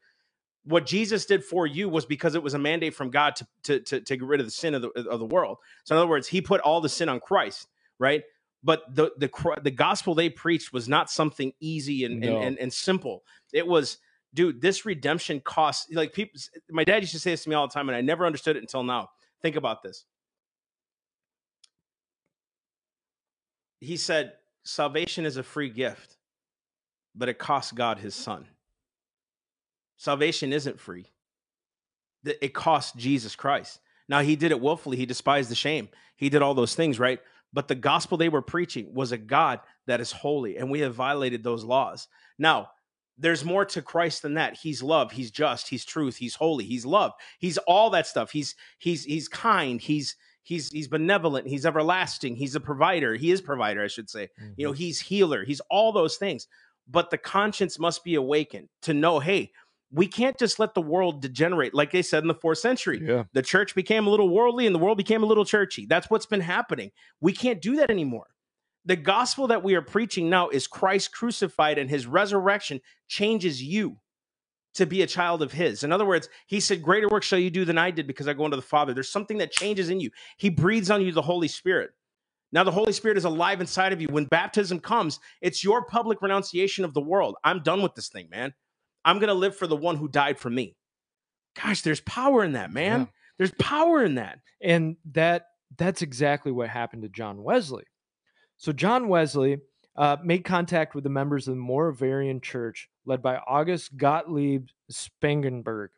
[0.67, 3.79] What Jesus did for you was because it was a mandate from God to, to,
[3.79, 5.57] to, to get rid of the sin of the, of the world.
[5.83, 7.67] So, in other words, He put all the sin on Christ,
[7.99, 8.23] right?
[8.63, 9.29] But the the
[9.61, 12.37] the gospel they preached was not something easy and No.
[12.37, 13.23] and, and, and simple.
[13.53, 13.97] It was,
[14.33, 15.87] dude, this redemption costs.
[15.91, 16.39] Like people,
[16.69, 18.55] my dad used to say this to me all the time, and I never understood
[18.57, 19.09] it until now.
[19.41, 20.05] Think about this.
[23.79, 26.17] he said salvation is a free gift
[27.15, 28.45] but it costs god his son
[29.97, 31.05] salvation isn't free.
[32.23, 33.79] It cost jesus christ.
[34.09, 37.19] Now he did it willfully he despised the shame he did all those things right?
[37.53, 40.95] But the gospel they were preaching was a god that is holy and we have
[40.95, 42.07] violated those laws.
[42.37, 42.69] Now
[43.17, 44.57] there's more to christ than that.
[44.57, 48.31] He's love he's just he's truth he's holy he's love he's all that stuff.
[48.31, 53.41] He's he's he's kind he's he's he's benevolent he's everlasting he's a provider he is
[53.41, 54.29] provider i should say.
[54.55, 54.77] You know mm-hmm.
[54.77, 56.47] he's healer he's all those things.
[56.89, 59.51] But the conscience must be awakened to know hey
[59.91, 63.23] we can't just let the world degenerate like they said in the fourth century yeah.
[63.33, 66.25] the church became a little worldly and the world became a little churchy that's what's
[66.25, 68.27] been happening we can't do that anymore
[68.85, 73.97] the gospel that we are preaching now is christ crucified and his resurrection changes you
[74.73, 77.49] to be a child of his in other words he said greater work shall you
[77.49, 79.99] do than i did because i go unto the father there's something that changes in
[79.99, 81.91] you he breathes on you the holy spirit
[82.51, 84.07] now the Holy Spirit is alive inside of you.
[84.09, 87.35] When baptism comes, it's your public renunciation of the world.
[87.43, 88.53] I'm done with this thing, man.
[89.07, 90.75] I'm going to live for the one who died for me.
[91.55, 92.99] Gosh, there's power in that, man.
[92.99, 93.05] Yeah.
[93.37, 94.39] There's power in that.
[94.61, 95.45] and that
[95.77, 97.85] that's exactly what happened to John Wesley.
[98.57, 99.59] So John Wesley
[99.95, 105.89] uh, made contact with the members of the Moravian Church, led by August Gottlieb Spangenberg,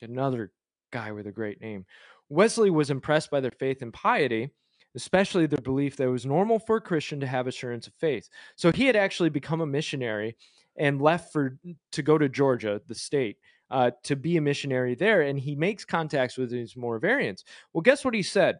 [0.00, 0.52] another
[0.90, 1.84] guy with a great name.
[2.28, 4.50] Wesley was impressed by their faith and piety,
[4.94, 8.28] especially their belief that it was normal for a Christian to have assurance of faith.
[8.56, 10.36] So he had actually become a missionary
[10.76, 11.58] and left for
[11.92, 13.38] to go to Georgia, the state,
[13.70, 15.22] uh, to be a missionary there.
[15.22, 17.44] And he makes contacts with these Moravians.
[17.72, 18.58] Well, guess what he said?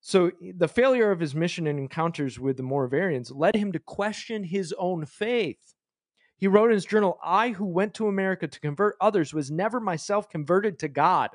[0.00, 4.42] So the failure of his mission and encounters with the Moravians led him to question
[4.42, 5.74] his own faith.
[6.36, 9.78] He wrote in his journal, I who went to America to convert others was never
[9.78, 11.30] myself converted to God.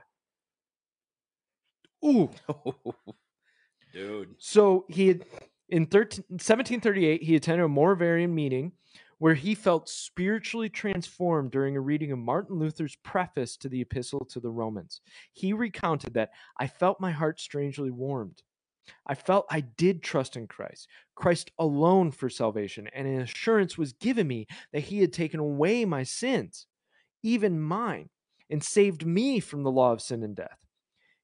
[2.03, 2.29] Ooh.
[3.93, 4.35] Dude.
[4.37, 5.25] So he had
[5.69, 8.73] in 13, 1738 he attended a Moravian meeting
[9.19, 14.25] where he felt spiritually transformed during a reading of Martin Luther's preface to the epistle
[14.25, 15.01] to the Romans.
[15.33, 18.43] He recounted that I felt my heart strangely warmed.
[19.05, 23.93] I felt I did trust in Christ, Christ alone for salvation, and an assurance was
[23.93, 26.67] given me that he had taken away my sins,
[27.23, 28.09] even mine,
[28.49, 30.57] and saved me from the law of sin and death.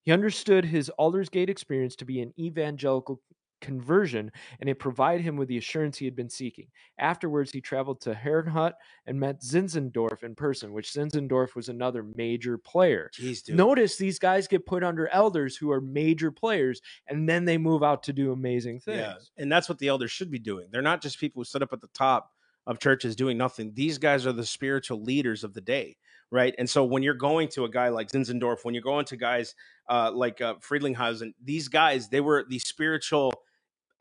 [0.02, 3.22] He understood his Aldersgate experience to be an evangelical
[3.64, 6.68] conversion, and it provided him with the assurance he had been seeking.
[7.00, 8.74] Afterwards, he traveled to Herrnhut
[9.08, 13.10] and met Zinzendorf in person, which Zinzendorf was another major player.
[13.20, 13.50] Jeez.
[13.50, 17.82] Notice these guys get put under elders who are major players, and then they move
[17.82, 19.00] out to do amazing things.
[19.00, 19.16] Yeah.
[19.42, 20.68] And that's what the elders should be doing.
[20.72, 22.32] They're not just people who sit up at the top
[22.66, 23.72] of churches doing nothing.
[23.74, 25.98] These guys are the spiritual leaders of the day,
[26.32, 26.56] right?
[26.58, 29.56] And so when you're going to a guy like Zinzendorf, when you're going to guys
[29.90, 33.34] uh, like uh, Friedlinghausen, these guys, they were the spiritual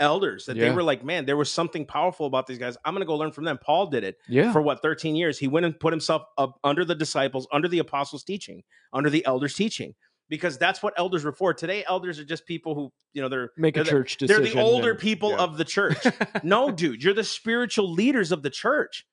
[0.03, 2.77] elders that they were like, man, there was something powerful about these guys.
[2.85, 3.59] I'm going to go learn from them.
[3.65, 4.53] Paul did it Yeah.
[4.53, 5.39] for what 13 years.
[5.39, 9.25] He went and put himself up under the disciples, under the apostles' teaching, under the
[9.25, 9.95] elders' teaching,
[10.29, 11.55] because that's what elders were for.
[11.55, 14.41] Today, elders are just people who, you know, they're Make a they're the- church they're
[14.41, 15.37] the older and- people yeah.
[15.39, 16.05] of the church.
[16.43, 19.07] no, dude, you're the spiritual leaders of the church.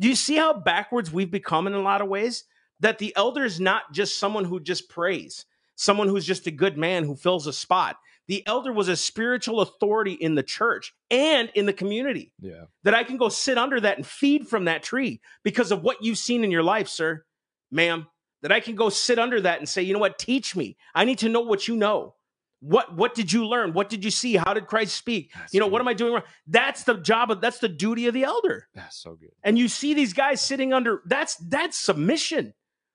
[0.00, 2.44] Do you see how backwards we've become in a lot of ways?
[2.80, 5.44] That the elder is not just someone who just prays.
[5.76, 7.96] someone who's just a good man who fills a spot.
[8.32, 12.64] The elder was a spiritual authority in the church and in the community Yeah.
[12.82, 16.02] that I can go sit under that and feed from that tree because of what
[16.02, 17.26] you've seen in your life, sir,
[17.70, 18.06] ma'am.
[18.40, 20.78] That I can go sit under that and say, you know what, teach me.
[20.94, 22.14] I need to know what you know.
[22.60, 23.74] What what did you learn?
[23.74, 24.36] What did you see?
[24.36, 25.30] How did Christ speak?
[25.34, 26.22] That's you know, what am I doing wrong?
[26.46, 28.66] That's the job of that's the duty of the elder.
[28.74, 29.32] That's so good.
[29.44, 32.54] And you see these guys sitting under that's that's submission.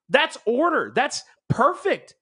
[0.10, 0.92] That's order.
[0.96, 2.16] That's perfect.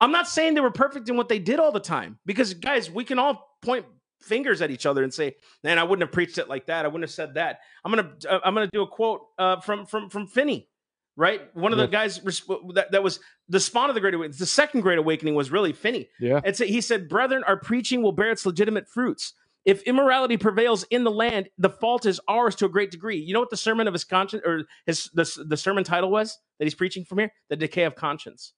[0.00, 2.90] I'm not saying they were perfect in what they did all the time because guys,
[2.90, 3.84] we can all point
[4.20, 6.84] fingers at each other and say, "Man, I wouldn't have preached it like that.
[6.84, 9.86] I wouldn't have said that." I'm gonna uh, I'm gonna do a quote uh, from
[9.86, 10.68] from from Finney,
[11.16, 11.54] right?
[11.54, 14.38] One of the guys that, that was the spawn of the Great Awakening.
[14.38, 16.08] The second Great Awakening was really Finney.
[16.18, 16.40] Yeah.
[16.44, 19.34] And so he said, Brethren, our preaching will bear its legitimate fruits.
[19.66, 23.18] If immorality prevails in the land, the fault is ours to a great degree.
[23.18, 26.38] You know what the sermon of his conscience or his the, the sermon title was
[26.58, 27.32] that he's preaching from here?
[27.50, 28.54] The decay of conscience.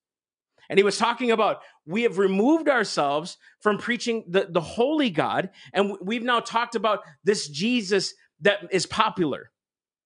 [0.73, 5.51] And he was talking about we have removed ourselves from preaching the, the holy God,
[5.75, 9.51] and we've now talked about this Jesus that is popular,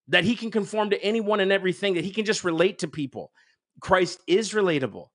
[0.09, 3.31] that he can conform to anyone and everything, that he can just relate to people.
[3.79, 5.05] Christ is relatable.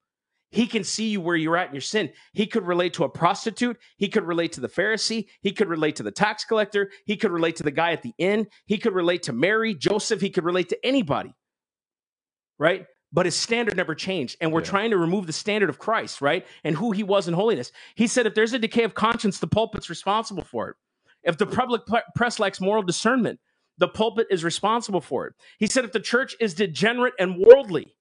[0.50, 2.12] He can see you where you're at in your sin.
[2.32, 3.76] He could relate to a prostitute.
[3.98, 5.26] He could relate to the Pharisee.
[5.42, 6.90] He could relate to the tax collector.
[7.04, 8.46] He could relate to the guy at the inn.
[8.64, 10.22] He could relate to Mary, Joseph.
[10.22, 11.34] He could relate to anybody.
[12.58, 12.86] Right?
[13.12, 14.36] But his standard never changed.
[14.40, 14.66] And we're Yeah.
[14.70, 16.46] trying to remove the standard of Christ, right?
[16.64, 17.70] And who he was in holiness.
[17.94, 20.76] He said if there's a decay of conscience, the pulpit's responsible for it.
[21.22, 21.82] If the public
[22.16, 23.38] press lacks moral discernment,
[23.78, 25.34] the pulpit is responsible for it.
[25.58, 27.94] He said if the church is degenerate and worldly,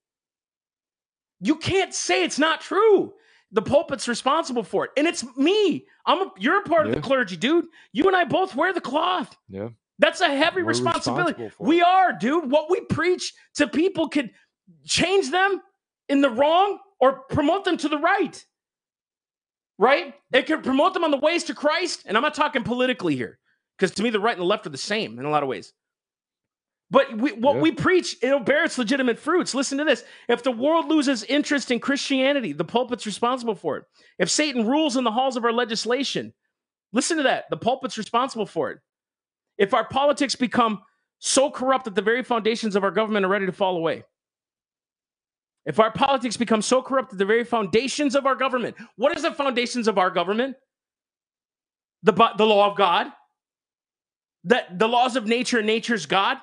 [1.40, 3.14] you can't say it's not true.
[3.50, 4.92] The pulpit's responsible for it.
[4.96, 5.86] And it's me.
[6.06, 7.66] I'm a, you're a part of the clergy, dude.
[7.92, 9.36] You and I both wear the cloth.
[9.48, 9.70] Yeah.
[9.98, 11.50] That's a heavy We're responsibility.
[11.60, 12.50] We are, dude.
[12.50, 14.30] What we preach to people could
[14.84, 15.60] change them
[16.08, 18.44] in the wrong or promote them to the right.
[19.78, 20.14] Right?
[20.32, 22.02] It could promote them on the ways to Christ.
[22.06, 23.38] And I'm not talking politically here,
[23.76, 25.48] because to me, the right and the left are the same in a lot of
[25.48, 25.72] ways.
[26.90, 27.62] But we, what Yeah.
[27.62, 29.54] we preach, it'll bear its legitimate fruits.
[29.54, 30.04] Listen to this.
[30.28, 33.84] If the world loses interest in Christianity, the pulpit's responsible for it.
[34.18, 36.34] If Satan rules in the halls of our legislation,
[36.92, 37.48] listen to that.
[37.48, 38.78] The pulpit's responsible for it.
[39.56, 40.82] If our politics become
[41.18, 44.04] so corrupt that the very foundations of our government are ready to fall away.
[45.64, 49.22] If our politics become so corrupt that the very foundations of our government, what is
[49.22, 50.56] the foundations of our government?
[52.02, 53.06] The, the law of God,
[54.44, 56.38] that the laws of nature and nature's God,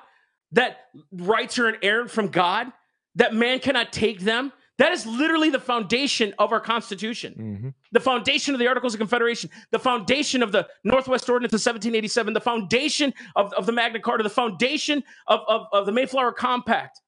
[0.52, 0.78] that
[1.12, 2.72] rights are an inerrant from God,
[3.16, 4.52] that man cannot take them.
[4.78, 7.68] That is literally the foundation of our Constitution Mm-hmm.
[7.92, 12.32] the foundation of the Articles of Confederation, the foundation of the Northwest Ordinance of 1787,
[12.32, 16.98] the foundation of, of the Magna Carta, the foundation of, of, of the Mayflower Compact.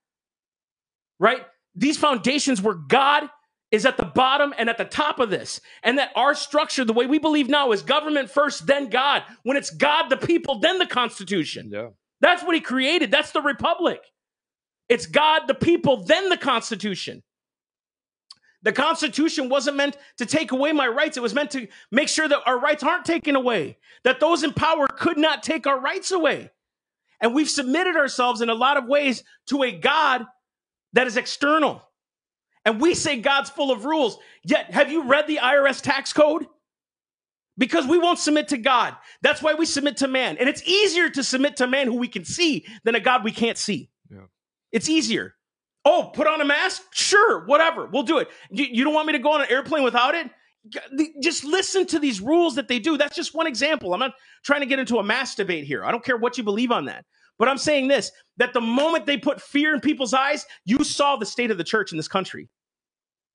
[1.19, 1.47] Right?
[1.75, 3.29] These foundations where God
[3.71, 5.61] is at the bottom and at the top of this.
[5.83, 9.23] And that our structure, the way we believe now, is government first, then God.
[9.43, 11.71] When it's God, the people, then the Constitution.
[11.73, 11.89] Yeah.
[12.21, 13.11] That's what he created.
[13.11, 14.01] That's the republic.
[14.89, 17.23] It's God, the people, then the Constitution.
[18.63, 21.17] The Constitution wasn't meant to take away my rights.
[21.17, 24.53] It was meant to make sure that our rights aren't taken away, that those in
[24.53, 26.51] power could not take our rights away.
[27.21, 30.27] And we've submitted ourselves in a lot of ways to a God
[30.93, 31.83] that is external.
[32.65, 34.19] And we say God's full of rules.
[34.45, 36.47] Yet, have you read the IRS tax code?
[37.59, 38.97] Because we won't submit to God.
[39.21, 40.39] That's why we submit to man.
[40.39, 43.33] And it's easier to submit to man who we can see than a God we
[43.33, 43.91] can't see.
[44.11, 44.27] Yeah.
[44.71, 45.35] It's easier.
[45.85, 46.83] Oh, put on a mask?
[46.93, 47.87] Sure, whatever.
[47.87, 48.29] We'll do it.
[48.51, 50.31] You, you don't want me to go on an airplane without it?
[51.21, 52.97] Just listen to these rules that they do.
[52.97, 53.93] That's just one example.
[53.93, 54.15] I'm not
[54.45, 55.85] trying to get into a mass debate here.
[55.85, 57.05] I don't care what you believe on that.
[57.43, 61.17] But I'm saying this that the moment they put fear in people's eyes, you saw
[61.17, 62.49] the state of the church in this country.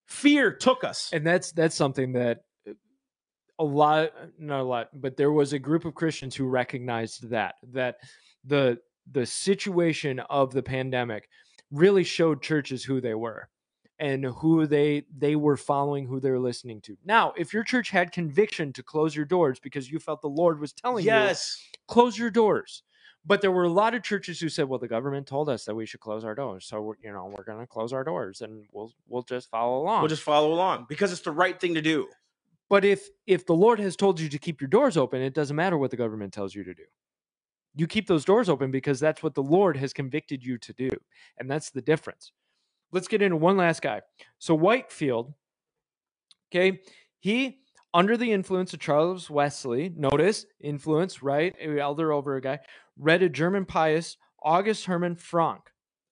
[0.05, 1.09] Fear took us.
[1.11, 2.71] and that's that's something that uh,
[3.59, 7.55] a lot not a lot but there was a group of christians who recognized that
[7.73, 7.97] that
[8.45, 8.77] the
[9.11, 11.27] the situation of the pandemic
[11.69, 13.49] really showed churches who they were
[13.99, 18.13] and who they they were following who they're listening to now if your church had
[18.13, 21.61] conviction to close your doors because you felt the lord was telling you Yes.
[21.89, 22.83] close your doors
[23.25, 25.75] but there were a lot of churches who said well the government told us that
[25.75, 28.41] we should close our doors so we're, you know we're going to close our doors
[28.41, 31.75] and we'll we'll just follow along We'll just follow along because it's the right thing
[31.75, 32.07] to do.
[32.69, 35.55] but if if the Lord has told you to keep your doors open, it doesn't
[35.55, 36.83] matter what the government tells you to do.
[37.75, 40.89] You keep those doors open because that's what the Lord has convicted you to do.
[41.39, 42.33] And that's the difference.
[42.91, 44.01] Let's get into one last guy.
[44.39, 45.33] So Whitefield,
[46.51, 46.81] okay,
[47.19, 47.59] he
[47.97, 51.55] under the influence of Charles Wesley, notice influence, right?
[51.59, 52.59] A elder over a guy,
[52.95, 55.71] read a German pious, August Hermann Francke.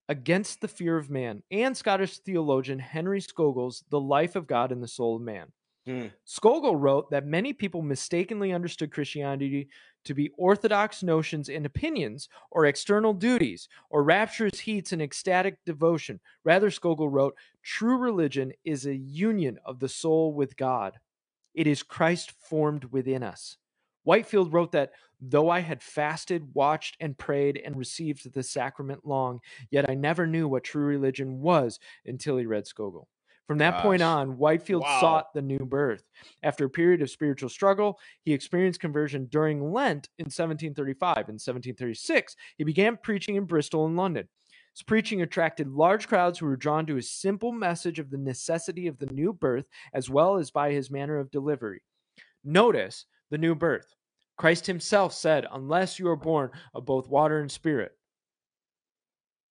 [0.09, 4.81] Against the Fear of Man, and Scottish theologian Henry Scougal's The Life of God and
[4.81, 5.51] the Soul of Man.
[5.85, 6.07] Hmm.
[6.27, 9.69] Scougal wrote that many people mistakenly understood Christianity
[10.05, 16.19] to be orthodox notions and opinions, or external duties, or rapturous heats and ecstatic devotion.
[16.43, 20.99] Rather, Scougal wrote, true religion is a union of the soul with God.
[21.55, 23.57] It is Christ formed within us.
[24.03, 24.91] Whitefield wrote that
[25.21, 29.39] though I had fasted, watched, and prayed and received the sacrament long,
[29.71, 33.07] yet I never knew what true religion was until he read Scougal.
[33.47, 34.99] From that point on, Whitefield Wow.
[34.99, 36.03] sought the new birth.
[36.41, 41.17] After a period of spiritual struggle, he experienced conversion during Lent in 1735.
[41.29, 44.27] In 1736, he began preaching in Bristol and London.
[44.75, 48.87] His preaching attracted large crowds who were drawn to his simple message of the necessity
[48.87, 51.81] of the new birth, as well as by his manner of delivery.
[52.43, 53.95] Notice the new birth.
[54.37, 57.93] Christ himself said, Unless you are born of both water and spirit.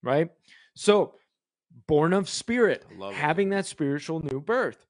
[0.03, 0.31] Right?
[0.75, 1.15] So,
[1.87, 4.85] born of spirit, having that spiritual new birth.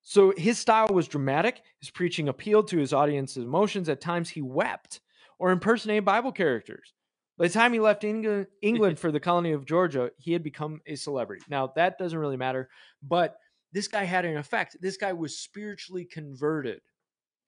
[0.00, 1.60] So his style was dramatic.
[1.80, 3.90] His preaching appealed to his audience's emotions.
[3.90, 5.00] At times, he wept
[5.38, 6.94] or impersonated Bible characters.
[7.36, 10.80] By the time he left England, England for the colony of Georgia, he had become
[10.86, 11.42] a celebrity.
[11.48, 12.68] Now, that doesn't really matter,
[13.02, 13.36] but
[13.72, 14.76] this guy had an effect.
[14.80, 16.80] This guy was spiritually converted.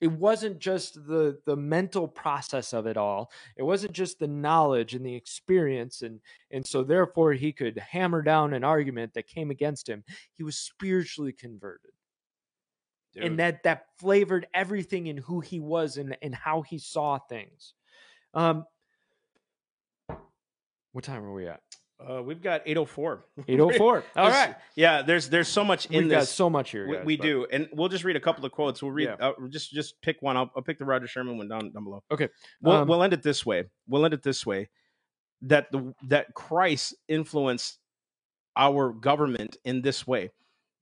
[0.01, 3.30] It wasn't just the the mental process of it all.
[3.57, 6.20] It wasn't just the knowledge and the experience and
[6.51, 10.05] and so therefore he could hammer down an argument that came against him.
[10.34, 11.93] He was spiritually converted
[13.14, 13.24] Dude.
[13.24, 17.72] and that that flavored everything in who he was and and how he saw things.
[18.34, 18.66] Um,
[20.97, 21.61] what time are we at?
[22.01, 23.22] Uh, we've got 804.
[23.49, 24.05] 804.
[24.16, 24.55] All right.
[24.76, 26.30] Yeah, there's there's so much in we've got this.
[26.32, 26.88] so much here.
[26.88, 28.82] we guys, we but- do, and we'll just read a couple of quotes.
[28.82, 29.26] We'll read Yeah.
[29.28, 30.38] uh, just just pick one.
[30.38, 32.03] I'll, I'll pick the Roger Sherman one down down below.
[32.11, 32.30] Okay.
[32.62, 33.64] We'll Um, we'll end it this way.
[33.86, 34.70] We'll end it this way.
[35.42, 37.78] That the that Christ influenced
[38.57, 40.30] our government in this way.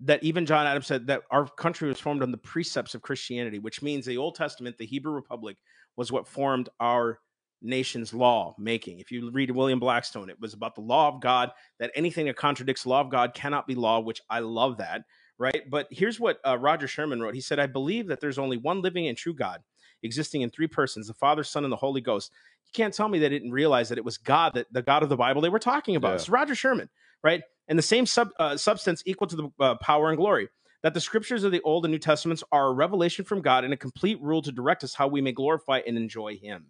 [0.01, 3.59] That even John Adams said that our country was formed on the precepts of Christianity,
[3.59, 5.57] which means the Old Testament, the Hebrew Republic,
[5.97, 7.19] was what formed our
[7.63, 9.01] nation's law making.
[9.01, 12.37] If you read William Blackstone, it was about the law of God, that anything that
[12.37, 15.03] contradicts the law of God cannot be law, which I love that,
[15.39, 15.63] right?
[15.71, 17.35] But here's what uh, Roger Sherman wrote.
[17.35, 19.61] He said, I believe that there's only one living and true God,
[20.03, 22.31] existing in three persons, the Father, Son, and the Holy Ghost.
[22.67, 25.09] You can't tell me they didn't realize that it was God, that the God of
[25.09, 26.09] the Bible they were talking about.
[26.11, 26.15] Yeah.
[26.17, 26.89] It's Roger Sherman,
[27.23, 27.43] right?
[27.69, 30.49] And the same sub, uh, substance equal to the uh, power and glory.
[30.83, 33.73] That the scriptures of the Old and New Testaments are a revelation from God and
[33.73, 36.67] a complete rule to direct us how we may glorify and enjoy Him.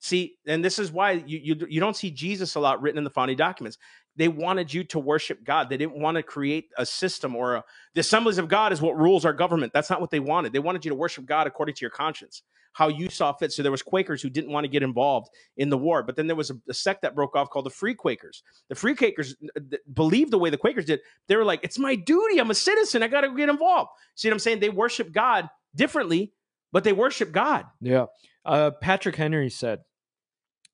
[0.00, 3.04] See, and this is why you, you you don't see Jesus a lot written in
[3.04, 3.78] the founding documents.
[4.16, 5.68] They wanted you to worship God.
[5.70, 7.64] They didn't want to create a system or a,
[7.94, 9.72] the assemblies of God is what rules our government.
[9.72, 10.52] That's not what they wanted.
[10.52, 13.52] They wanted you to worship God according to your conscience, how you saw fit.
[13.52, 15.28] So there was Quakers who didn't want to get involved
[15.58, 17.70] in the war, but then there was a, a sect that broke off called the
[17.70, 18.42] Free Quakers.
[18.70, 21.00] The Free Quakers uh, th- believed the way the Quakers did.
[21.28, 22.38] They were like, "It's my duty.
[22.38, 23.02] I'm a citizen.
[23.02, 24.60] I got to get involved." See what I'm saying?
[24.60, 26.32] They worship God differently,
[26.72, 27.66] but they worship God.
[27.80, 28.06] Yeah.
[28.44, 29.80] Uh, Patrick Henry said,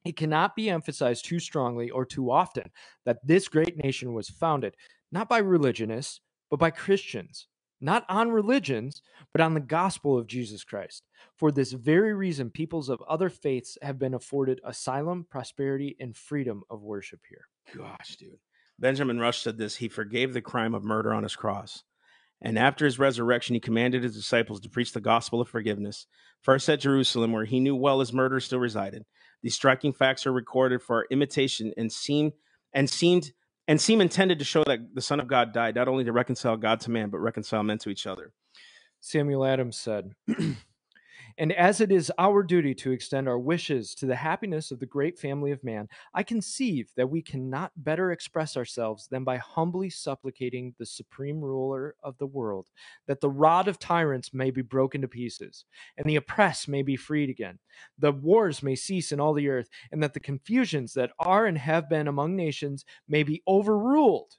[0.05, 2.71] It cannot be emphasized too strongly or too often
[3.05, 4.77] that this great nation was founded
[5.13, 7.49] not by religionists, but by Christians,
[7.81, 9.03] not on religions,
[9.33, 11.05] but on the gospel of Jesus Christ.
[11.37, 16.63] For this very reason, peoples of other faiths have been afforded asylum, prosperity, and freedom
[16.71, 17.49] of worship here.
[17.75, 18.39] Gosh, dude.
[18.79, 21.83] Benjamin Rush said this He forgave the crime of murder on his cross.
[22.43, 26.07] And after his resurrection, he commanded his disciples to preach the gospel of forgiveness,
[26.43, 29.05] first at Jerusalem, where he knew well his murderer still resided.
[29.43, 32.33] These striking facts are recorded for our imitation and seem
[32.73, 33.33] and seemed
[33.69, 36.57] and seem intended to show that the Son of God died not only to reconcile
[36.57, 38.33] God to man, but reconcile men to each other.
[39.01, 40.13] Samuel Adams said,
[41.39, 44.87] And as it is our duty to extend our wishes to the happiness of the
[44.87, 49.91] great family of man, I conceive that we cannot better express ourselves than by humbly
[49.91, 52.69] supplicating the supreme ruler of the world,
[53.07, 55.67] that the rod of tyrants may be broken to pieces,
[55.99, 57.59] and the oppressed may be freed again,
[57.99, 61.59] the wars may cease in all the earth, and that the confusions that are and
[61.59, 64.37] have been among nations may be overruled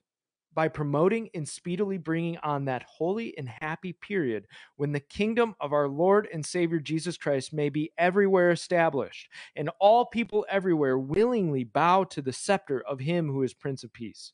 [0.57, 5.71] by promoting and speedily bringing on that holy and happy period when the kingdom of
[5.71, 11.63] our Lord and Savior Jesus Christ may be everywhere established, and all people everywhere willingly
[11.63, 14.33] bow to the scepter of him who is Prince of Peace.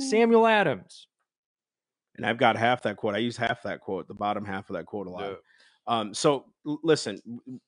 [0.00, 1.06] Samuel Adams.
[2.16, 3.14] and I've got half that quote.
[3.14, 5.22] I use half that quote, the bottom half of that quote a lot.
[5.86, 7.20] Um, so l- listen,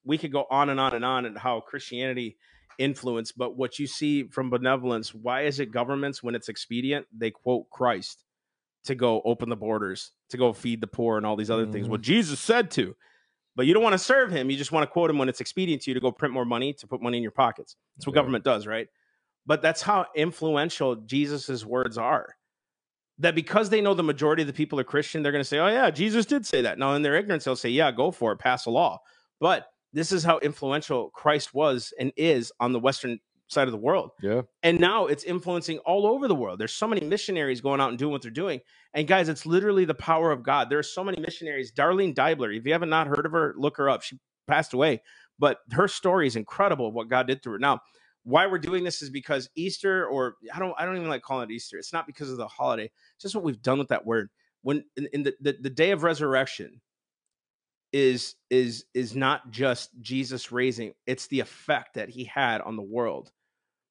[0.04, 2.36] we could go on and on and on and how Christianity
[2.78, 7.30] influenced, but what you see from benevolence, why is it governments when it's expedient they
[7.30, 8.24] quote Christ
[8.84, 11.86] to go open the borders, to go feed the poor and all these other things?
[11.86, 11.90] Mhm.
[11.90, 12.94] What Jesus said to,
[13.56, 14.50] but you don't want to serve him.
[14.50, 16.44] You just want to quote him when it's expedient to you to go print more
[16.44, 17.76] money to put money in your pockets.
[17.96, 18.20] That's what Yeah.
[18.20, 18.88] government does, right?
[19.46, 22.36] but that's how influential Jesus's words are.
[23.18, 25.58] That because they know the majority of the people are Christian, they're going to say,
[25.58, 28.32] "Oh yeah, Jesus did say that." Now, in their ignorance, they'll say, "Yeah, go for
[28.32, 29.00] it, pass a law."
[29.40, 33.18] But this is how influential Christ was and is on the Western
[33.48, 34.10] side of the world.
[34.22, 34.42] Yeah.
[34.62, 36.58] And now it's influencing all over the world.
[36.60, 38.60] There's so many missionaries going out and doing what they're doing.
[38.94, 40.70] And guys, it's literally the power of God.
[40.70, 41.72] There are so many missionaries.
[41.72, 44.02] Darlene Deibler, if you haven't not heard of her, look her up.
[44.02, 45.02] She passed away,
[45.38, 47.58] but her story is incredible of what God did through her.
[47.58, 47.80] Now,
[48.24, 51.48] why we're doing this is because Easter, or I don't, I don't even like calling
[51.48, 51.78] it Easter.
[51.78, 52.84] It's not because of the holiday.
[52.84, 54.28] It's just what we've done with that word.
[54.62, 56.80] When in, in the, the the day of resurrection
[57.92, 62.82] is is is not just Jesus raising; it's the effect that He had on the
[62.82, 63.30] world.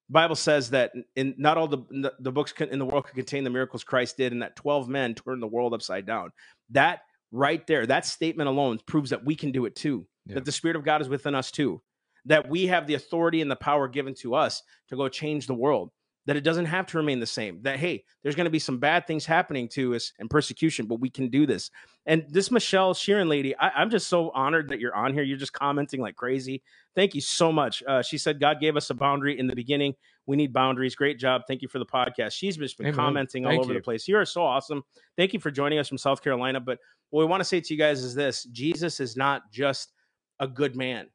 [0.10, 3.44] The Bible says that in not all the the books in the world could contain
[3.44, 6.32] the miracles Christ did, and that twelve men turned the world upside down.
[6.70, 10.08] That right there, that statement alone proves that we can do it too.
[10.26, 10.36] Yeah.
[10.36, 11.82] That the Spirit of God is within us too
[12.28, 15.54] that we have the authority and the power given to us to go change the
[15.54, 15.92] world
[16.28, 18.78] that it doesn't have to remain the same that hey there's going to be some
[18.78, 21.72] bad things happening to us and persecution but we can do this.
[22.06, 25.24] And this michelle sheeran lady I, am just so honored that you're on here.
[25.24, 26.62] You're just commenting like crazy.
[26.96, 27.82] Thank you so much.
[27.88, 29.96] Uh, she said god gave us a boundary in the beginning.
[30.28, 30.94] We need boundaries.
[30.94, 31.44] Great job.
[31.48, 32.34] Thank you for the podcast.
[32.34, 32.96] She's just been Amen.
[32.96, 33.80] commenting all over you.
[33.80, 34.08] the place.
[34.08, 34.84] You are so awesome.
[35.16, 37.74] Thank you for joining us from south carolina but what we want to say to
[37.74, 39.94] you guys is this jesus is not just
[40.40, 41.08] a good man.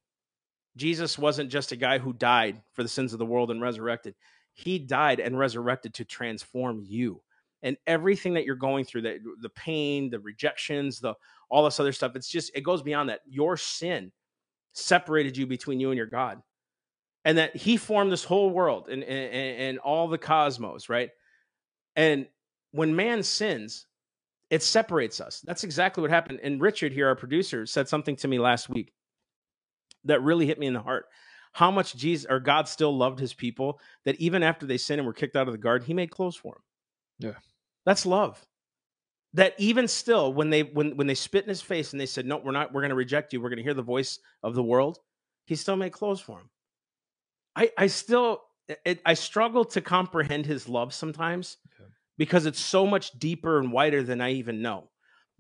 [0.76, 4.14] Jesus wasn't just a guy who died for the sins of the world and resurrected.
[4.54, 7.22] He died and resurrected to transform you.
[7.62, 11.14] And everything that you're going through, that the pain, the rejections, the
[11.48, 13.20] all this other stuff, it's just it goes beyond that.
[13.26, 14.10] Your sin
[14.72, 16.42] separated you between you and your God.
[17.24, 21.10] And that he formed this whole world and, and, and all the cosmos, right?
[21.94, 22.26] And
[22.72, 23.86] when man sins,
[24.50, 25.40] it separates us.
[25.40, 26.40] That's exactly what happened.
[26.42, 28.92] And Richard here, our producer, said something to me last week
[30.04, 31.06] that really hit me in the heart.
[31.52, 35.06] How much Jesus or God still loved his people that even after they sinned and
[35.06, 37.30] were kicked out of the garden, he made clothes for them.
[37.30, 37.38] Yeah.
[37.84, 38.44] That's love.
[39.34, 42.26] That even still, when they when when they spit in his face and they said,
[42.26, 44.98] No, we're not, we're gonna reject you, we're gonna hear the voice of the world,
[45.46, 46.50] he still made clothes for him.
[47.56, 48.42] I I still
[48.84, 51.86] it, I struggle to comprehend his love sometimes Yeah.
[52.18, 54.90] because it's so much deeper and wider than I even know.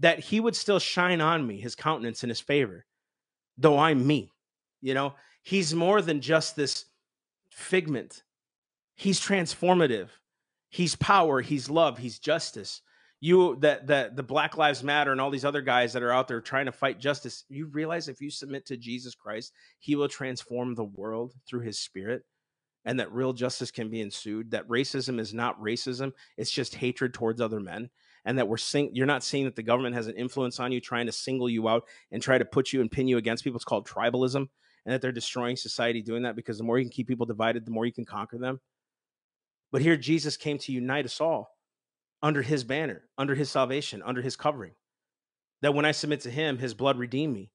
[0.00, 2.84] That he would still shine on me, his countenance and his favor,
[3.56, 4.32] though I'm me.
[4.80, 6.86] You know, he's more than just this
[7.50, 8.22] figment.
[8.94, 10.08] He's transformative.
[10.70, 12.80] He's power, he's love, he's justice.
[13.20, 16.28] You that that the Black Lives Matter and all these other guys that are out
[16.28, 20.08] there trying to fight justice, you realize if you submit to Jesus Christ, he will
[20.08, 22.24] transform the world through his spirit
[22.84, 27.14] and that real justice can be ensued, that racism is not racism, it's just hatred
[27.14, 27.90] towards other men
[28.24, 30.80] and that we're seeing you're not seeing that the government has an influence on you
[30.80, 33.56] trying to single you out and try to put you and pin you against people
[33.56, 34.48] it's called tribalism
[34.84, 37.64] and that they're destroying society doing that because the more you can keep people divided,
[37.64, 38.60] the more you can conquer them.
[39.70, 41.50] But here, Jesus came to unite us all
[42.22, 44.72] under his banner, under his salvation, under his covering.
[45.62, 47.50] That when I submit to him, his blood redeemed me.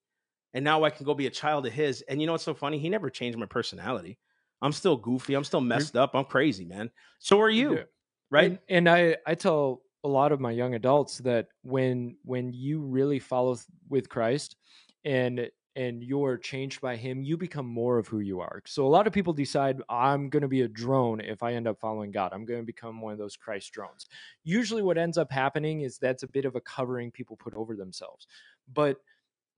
[0.54, 2.02] And now I can go be a child of his.
[2.08, 2.78] And you know what's so funny?
[2.78, 4.18] He never changed my personality.
[4.62, 5.34] I'm still goofy.
[5.34, 6.14] I'm still messed up.
[6.14, 6.90] I'm crazy, man.
[7.18, 7.82] So are you, Yeah.
[8.30, 8.50] right?
[8.52, 12.80] And, and I I tell a lot of my young adults that when when you
[12.80, 13.56] really follow
[13.88, 14.56] with Christ
[15.04, 15.48] and
[15.78, 18.60] and you're changed by him, you become more of who you are.
[18.66, 21.68] So a lot of people decide I'm going to be a drone if I end
[21.68, 22.32] up following God.
[22.32, 24.06] I'm going to become one of those Christ drones.
[24.42, 27.76] Usually what ends up happening is that's a bit of a covering people put over
[27.76, 28.26] themselves.
[28.74, 28.96] But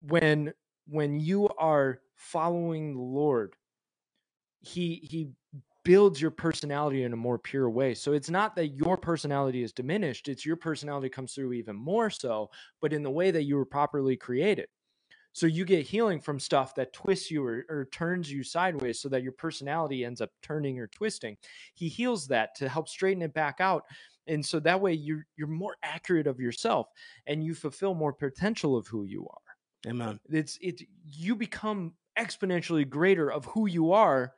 [0.02, 0.52] when
[0.86, 3.56] when you are following the Lord,
[4.60, 5.30] he he
[5.84, 7.94] builds your personality in a more pure way.
[7.94, 12.10] So it's not that your personality is diminished, it's your personality comes through even more
[12.10, 12.50] so,
[12.82, 14.68] but in the way that you were properly created.
[15.32, 19.08] So you get healing from stuff that twists you or, or turns you sideways so
[19.10, 21.36] that your personality ends up turning or twisting.
[21.74, 23.84] He heals that to help straighten it back out.
[24.26, 26.88] And so that way you're you're more accurate of yourself
[27.26, 29.90] and you fulfill more potential of who you are.
[29.90, 30.20] Amen.
[30.30, 34.34] It's it you become exponentially greater of who you are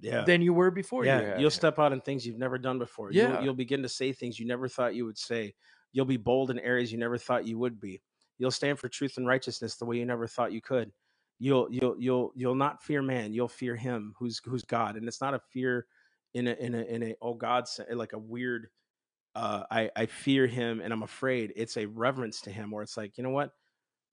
[0.00, 0.24] Yeah.
[0.24, 1.04] than you were before.
[1.04, 3.10] you yeah, had you'll step out in things you've never done before.
[3.12, 3.34] Yeah.
[3.34, 5.54] You'll, you'll begin to say things you never thought you would say.
[5.92, 8.02] You'll be bold in areas you never thought you would be.
[8.38, 10.92] You'll stand for truth and righteousness the way you never thought you could.
[11.38, 13.32] You'll you'll you'll you'll not fear man.
[13.32, 14.96] You'll fear him who's who's God.
[14.96, 15.86] And it's not a fear
[16.34, 18.68] in a in a in a oh God like a weird
[19.34, 21.52] uh I I fear him and I'm afraid.
[21.56, 23.50] It's a reverence to him where it's like, you know what?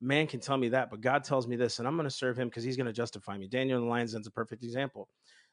[0.02, 2.38] Man can tell me that, but God tells me this, and I'm going to serve
[2.38, 3.48] him because he's going to justify me.
[3.48, 5.08] Daniel and the Lions Den's a perfect example.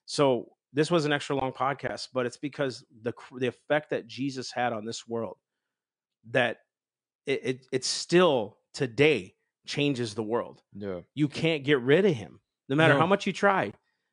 [0.06, 4.50] So this was an extra long podcast, but it's because the the effect that Jesus
[4.50, 5.36] had on this world
[6.30, 6.58] that
[7.26, 9.34] it, it it still today
[9.66, 10.62] changes the world.
[10.74, 11.00] Yeah.
[11.14, 13.00] You can't get rid of him, no matter No.
[13.00, 13.66] how much you try,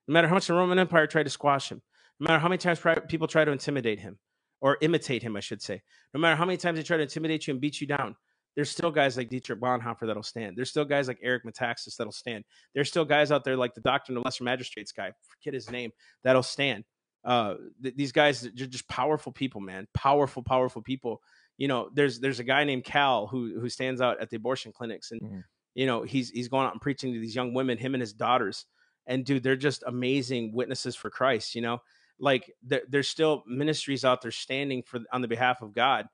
[0.08, 1.82] no matter how much the Roman Empire tried to squash him,
[2.20, 2.80] No matter how many times
[3.10, 4.18] people try to intimidate him
[4.62, 5.82] or imitate him, I should say.
[6.14, 8.16] No matter how many times they try to intimidate you and beat you down,
[8.56, 10.56] there's still guys like Dietrich Bonhoeffer that'll stand.
[10.56, 12.46] There's still guys like Eric Metaxas that'll stand.
[12.74, 15.70] There's still guys out there like the Doctor Doctrine of Lesser Magistrates guy, forget his
[15.70, 15.92] name,
[16.24, 16.86] that'll stand.
[17.26, 19.88] Uh, th- these guys are just powerful people, man.
[19.94, 21.22] Powerful, powerful people.
[21.58, 24.72] You know, there's there's a guy named Cal who who stands out at the abortion
[24.74, 25.44] clinics, and Mhm.
[25.74, 28.14] you know he's he's going out and preaching to these young women, him and his
[28.14, 28.66] daughters,
[29.08, 31.56] and dude, they're just amazing witnesses for Christ.
[31.56, 31.80] You know,
[32.20, 36.08] like there, there's still ministries out there standing for on the behalf of God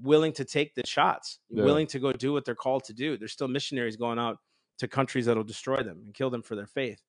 [0.00, 1.64] willing to take the shots, Yeah.
[1.64, 3.18] willing to go do what they're called to do.
[3.18, 4.38] There's still missionaries going out
[4.78, 7.02] to countries that'll destroy them and kill them for their faith.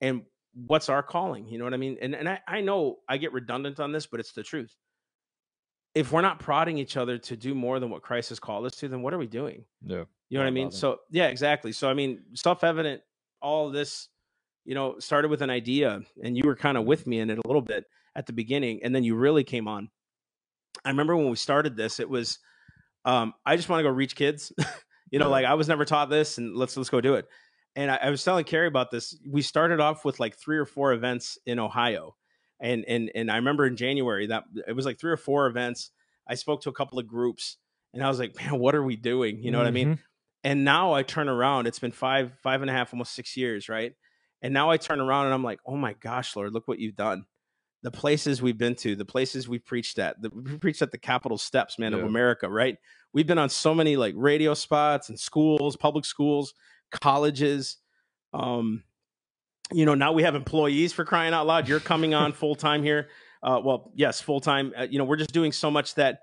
[0.00, 0.24] And
[0.54, 1.46] what's our calling?
[1.48, 1.98] You know what I mean?
[2.00, 4.74] And and I, I know I get redundant on this, but it's the truth.
[5.94, 8.76] If we're not prodding each other to do more than what Christ has called us
[8.76, 9.64] to, then what are we doing?
[9.84, 10.04] Yeah.
[10.28, 10.66] You know what I mean?
[10.68, 10.78] bothered.
[10.78, 11.72] So yeah, exactly.
[11.72, 13.02] So I mean, self-evident,
[13.42, 14.08] all of this,
[14.64, 17.38] you know, started with an idea, and you were kind of with me in it
[17.38, 17.84] a little bit
[18.14, 19.88] at the beginning, and then you really came on.
[20.84, 22.38] I remember when we started this, it was
[23.04, 24.52] um, I just want to go reach kids.
[25.10, 25.30] you know, Yeah.
[25.30, 27.26] like I was never taught this, and let's let's go do it.
[27.76, 29.18] And I, I was telling Carrie about this.
[29.26, 32.14] We started off with like three or four events in Ohio,
[32.60, 35.90] and and and I remember in January that it was like three or four events.
[36.28, 37.56] I spoke to a couple of groups,
[37.92, 39.42] and I was like, man, what are we doing?
[39.42, 39.94] You know what I mean?
[39.96, 39.98] Mhm.
[40.44, 41.66] And now I turn around.
[41.66, 43.92] It's been five, five and a half, almost six years, right?
[44.42, 46.96] And now I turn around and I'm like, oh my gosh, Lord, look what you've
[46.96, 47.26] done.
[47.82, 50.98] The places we've been to, the places we preached at, the, we preached at the
[50.98, 52.76] Capitol steps, man, of America, right?
[53.12, 56.54] We've been on so many like radio spots and schools, public schools,
[56.90, 57.76] colleges.
[58.32, 58.84] Um,
[59.72, 61.68] you know, now we have employees for crying out loud.
[61.68, 63.08] You're coming on full time here.
[63.42, 64.72] Uh, well, yes, full time.
[64.76, 66.20] Uh, you know, we're just doing so much that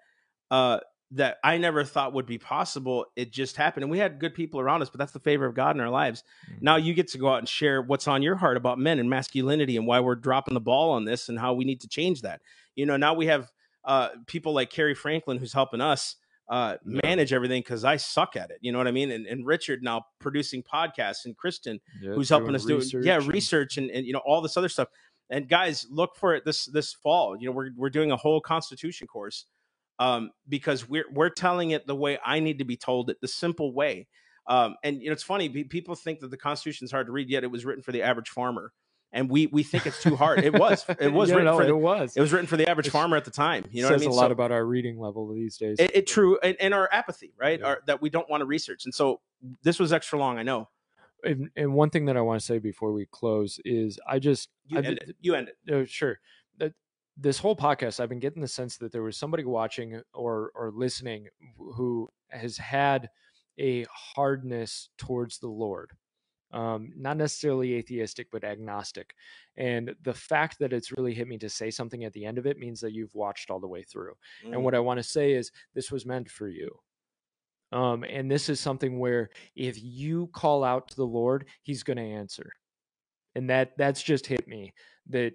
[0.51, 0.79] uh,
[1.11, 3.05] that I never thought would be possible.
[3.15, 4.89] It just happened, and we had good people around us.
[4.89, 6.23] But that's the favor of God in our lives.
[6.51, 6.61] Mhm.
[6.61, 9.09] Now you get to go out and share what's on your heart about men and
[9.09, 12.21] masculinity and why we're dropping the ball on this and how we need to change
[12.21, 12.41] that.
[12.75, 13.51] You know, now we have
[13.85, 16.17] uh, people like Carrie Franklin who's helping us
[16.49, 16.99] uh, Yeah.
[17.03, 18.57] manage everything because I suck at it.
[18.61, 19.11] You know what I mean?
[19.11, 23.77] And, and Richard now producing podcasts and Kristen Yeah, who's helping us do yeah research
[23.77, 24.87] and- and, and you know all this other stuff.
[25.29, 27.35] And guys, look for it this this fall.
[27.37, 29.45] You know, we're we're doing a whole Constitution course
[29.99, 33.27] um, because we're we're telling it the way I need to be told it, the
[33.27, 34.07] simple way.
[34.47, 35.49] Um, and you know, it's funny.
[35.49, 38.03] People think that the Constitution is hard to read, yet it was written for the
[38.03, 38.71] average farmer,
[39.11, 40.43] and we we think it's too hard.
[40.43, 40.85] It was.
[40.99, 42.15] It was Yeah, written no, for the, it was.
[42.17, 43.65] it was written for the average It's- farmer at the time.
[43.71, 44.11] You know says what I mean?
[44.11, 45.77] a lot So- about our reading level these days.
[45.79, 47.59] it, it true and, and our apathy, right?
[47.59, 47.65] Yeah.
[47.67, 48.85] Our, that we don't want to research.
[48.85, 49.21] And so
[49.63, 50.37] this was extra long.
[50.37, 50.67] I know.
[51.23, 54.49] and, and one thing that I want to say before we close is I just
[54.67, 55.15] You I've end it.
[55.21, 55.73] You end it.
[55.73, 56.19] uh, sure
[56.59, 56.73] that
[57.17, 60.71] this whole podcast I've been getting the sense that there was somebody watching or or
[60.75, 61.27] listening
[61.57, 63.09] who has had
[63.59, 65.91] a hardness towards the Lord.
[66.53, 69.13] Um, not necessarily atheistic, but agnostic.
[69.57, 72.45] And the fact that it's really hit me to say something at the end of
[72.45, 74.13] it means that you've watched all the way through.
[74.45, 74.53] Mm.
[74.53, 76.69] And what I want to say is this was meant for you.
[77.73, 81.97] Um, and this is something where if you call out to the Lord, He's going
[81.97, 82.53] to answer.
[83.35, 84.73] And that that's just hit me
[85.09, 85.33] that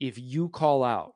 [0.00, 1.14] if you call out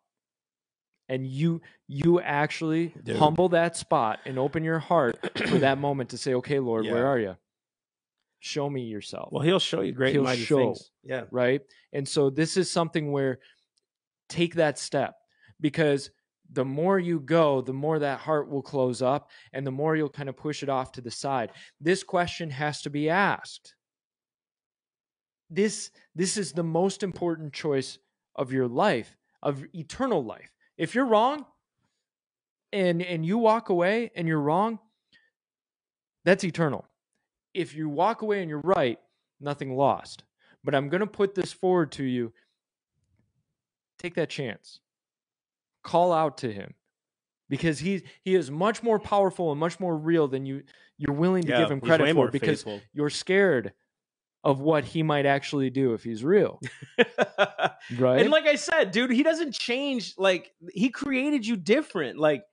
[1.09, 3.16] and you you actually Dude.
[3.16, 5.19] humble that spot and open your heart
[5.49, 6.93] for that moment to say, okay, Lord, Yeah.
[6.93, 7.37] where are you?
[8.45, 10.59] Show me yourself Well, he'll show you great He'll mighty show.
[10.59, 10.91] things.
[11.03, 11.25] Yeah.
[11.31, 11.62] right?
[11.95, 13.39] And so this is something where
[14.29, 15.15] take that step
[15.62, 16.11] because
[16.53, 20.11] the more you go, the more that heart will close up and the more you'll
[20.11, 21.53] kind of push it off to the side.
[21.81, 23.75] This question has to be asked.
[25.49, 27.99] This this is the most important choice
[28.37, 30.51] of your life, of eternal life.
[30.77, 31.47] If you're wrong
[32.75, 34.81] and and you walk away and you're wrong,
[36.27, 36.85] that's eternal.
[37.55, 38.99] If you walk away and you're right,
[39.41, 40.25] nothing lost.
[40.63, 42.33] But I'm going to put this forward to you.
[43.99, 44.81] Take that chance.
[45.83, 46.75] Call out to him
[47.49, 50.63] because he he is much more powerful and much more real than you
[50.97, 52.81] you're willing to Yeah, give him credit for because faithful.
[52.95, 53.73] you're scared
[54.43, 56.61] of what he might actually do if he's real,
[57.99, 58.21] right?
[58.21, 60.15] and like I said, dude, he doesn't change.
[60.19, 62.19] Like he created you different.
[62.19, 62.45] Like,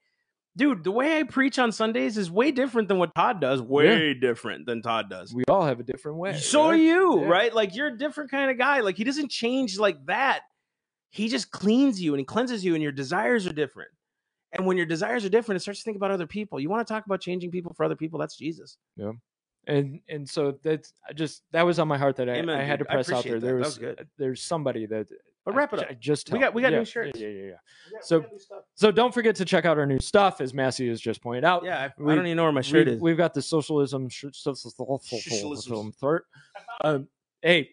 [0.56, 3.60] dude, the way I preach on Sundays is way different than what Todd does.
[3.62, 5.32] Way different than Todd does.
[5.32, 6.36] we all have a different way.
[6.38, 6.68] So right?
[6.68, 7.28] are you, Yeah.
[7.28, 7.54] right?
[7.54, 8.80] Like you're a different kind of guy.
[8.80, 10.40] Like he doesn't change like that.
[11.10, 13.90] He just cleans you and he cleanses you, and your desires are different.
[14.52, 16.60] And when your desires are different, it starts to think about other people.
[16.60, 18.18] You want to talk about changing people for other people?
[18.18, 18.76] That's Jesus.
[18.96, 19.12] Yeah.
[19.66, 22.64] And and so that's I just that was on my heart that I, Amen, I
[22.64, 23.34] had to press out there.
[23.34, 23.46] that.
[23.46, 24.08] There was, was good.
[24.18, 25.06] there's somebody that
[25.44, 25.86] But I wrap it up.
[25.90, 27.18] I just We got- we got new shirts.
[27.18, 27.48] Yeah, yeah, yeah.
[27.92, 28.38] Yeah, So- got new.
[28.74, 31.64] So don't forget to check out our new stuff, as Massey has just pointed out.
[31.64, 33.00] yeah, I, we- I don't even know where my shirt we, is.
[33.00, 35.10] We've got the socialism sh- Socialism.
[35.40, 36.22] socialism third.
[36.84, 37.08] Um,
[37.42, 37.70] hey,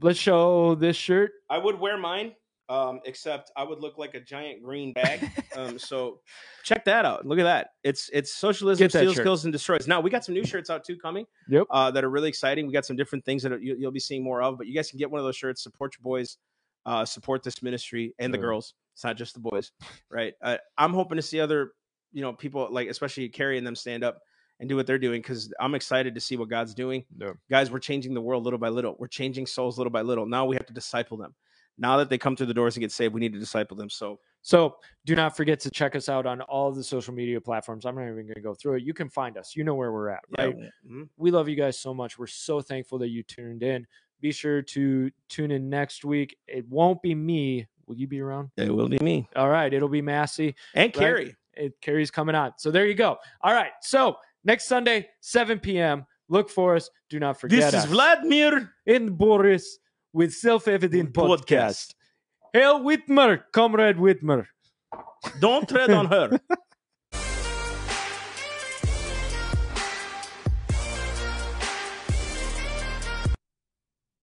[0.00, 1.30] let's show this shirt.
[1.48, 2.34] I would wear mine
[2.68, 5.20] Um, except I would look like a giant green bag.
[5.56, 6.20] um, so
[6.64, 7.24] check that out.
[7.24, 7.68] Look at that.
[7.84, 9.22] It's it's socialism steals, shirt.
[9.24, 9.86] kills, and destroys.
[9.86, 11.26] Now we got some new shirts out too coming.
[11.48, 11.66] Yep.
[11.70, 12.66] Uh, that are really exciting.
[12.66, 14.58] We got some different things that you, you'll be seeing more of.
[14.58, 15.62] But you guys can get one of those shirts.
[15.62, 16.38] Support your boys.
[16.86, 18.42] Uh, support this ministry and the Yeah.
[18.42, 18.74] girls.
[18.94, 19.72] It's not just the boys,
[20.08, 20.32] right?
[20.40, 21.72] Uh, I'm hoping to see other,
[22.12, 24.20] you know, people like especially Carrie and them stand up
[24.60, 27.32] and do what they're doing because I'm excited to see what God's doing Yeah.
[27.50, 30.46] guys we're changing the world little by little we're changing souls little by little now
[30.46, 31.34] we have to disciple them
[31.76, 33.90] now that they come through the doors and get saved we need to disciple them
[33.90, 37.84] so So do not forget to check us out on all the social media platforms.
[37.84, 38.82] I'm not even going to go through it.
[38.84, 39.56] You can find us.
[39.56, 40.56] You know where we're at, right?
[40.88, 41.08] mhm.
[41.18, 42.16] We love you guys so much.
[42.16, 43.86] We're so thankful that you tuned in.
[44.20, 46.36] Be sure to tune in next week.
[46.46, 47.66] It won't be me.
[47.86, 48.50] Will you be around?
[48.56, 49.72] it will be me All right.
[49.72, 50.56] It'll be Massey.
[50.74, 52.52] and carrie It carries coming on.
[52.58, 53.18] So there you go.
[53.42, 53.70] All right.
[53.82, 56.04] So next Sunday, 7 p.m.
[56.28, 56.90] Look for us.
[57.10, 57.90] Do not forget this is us.
[57.90, 59.78] vladimir and Boris
[60.12, 61.46] with Self Evident Podcast.
[61.46, 61.94] Podcast.
[62.52, 64.46] Hail Whitmer, Comrade Whitmer.
[65.40, 66.40] don't tread on her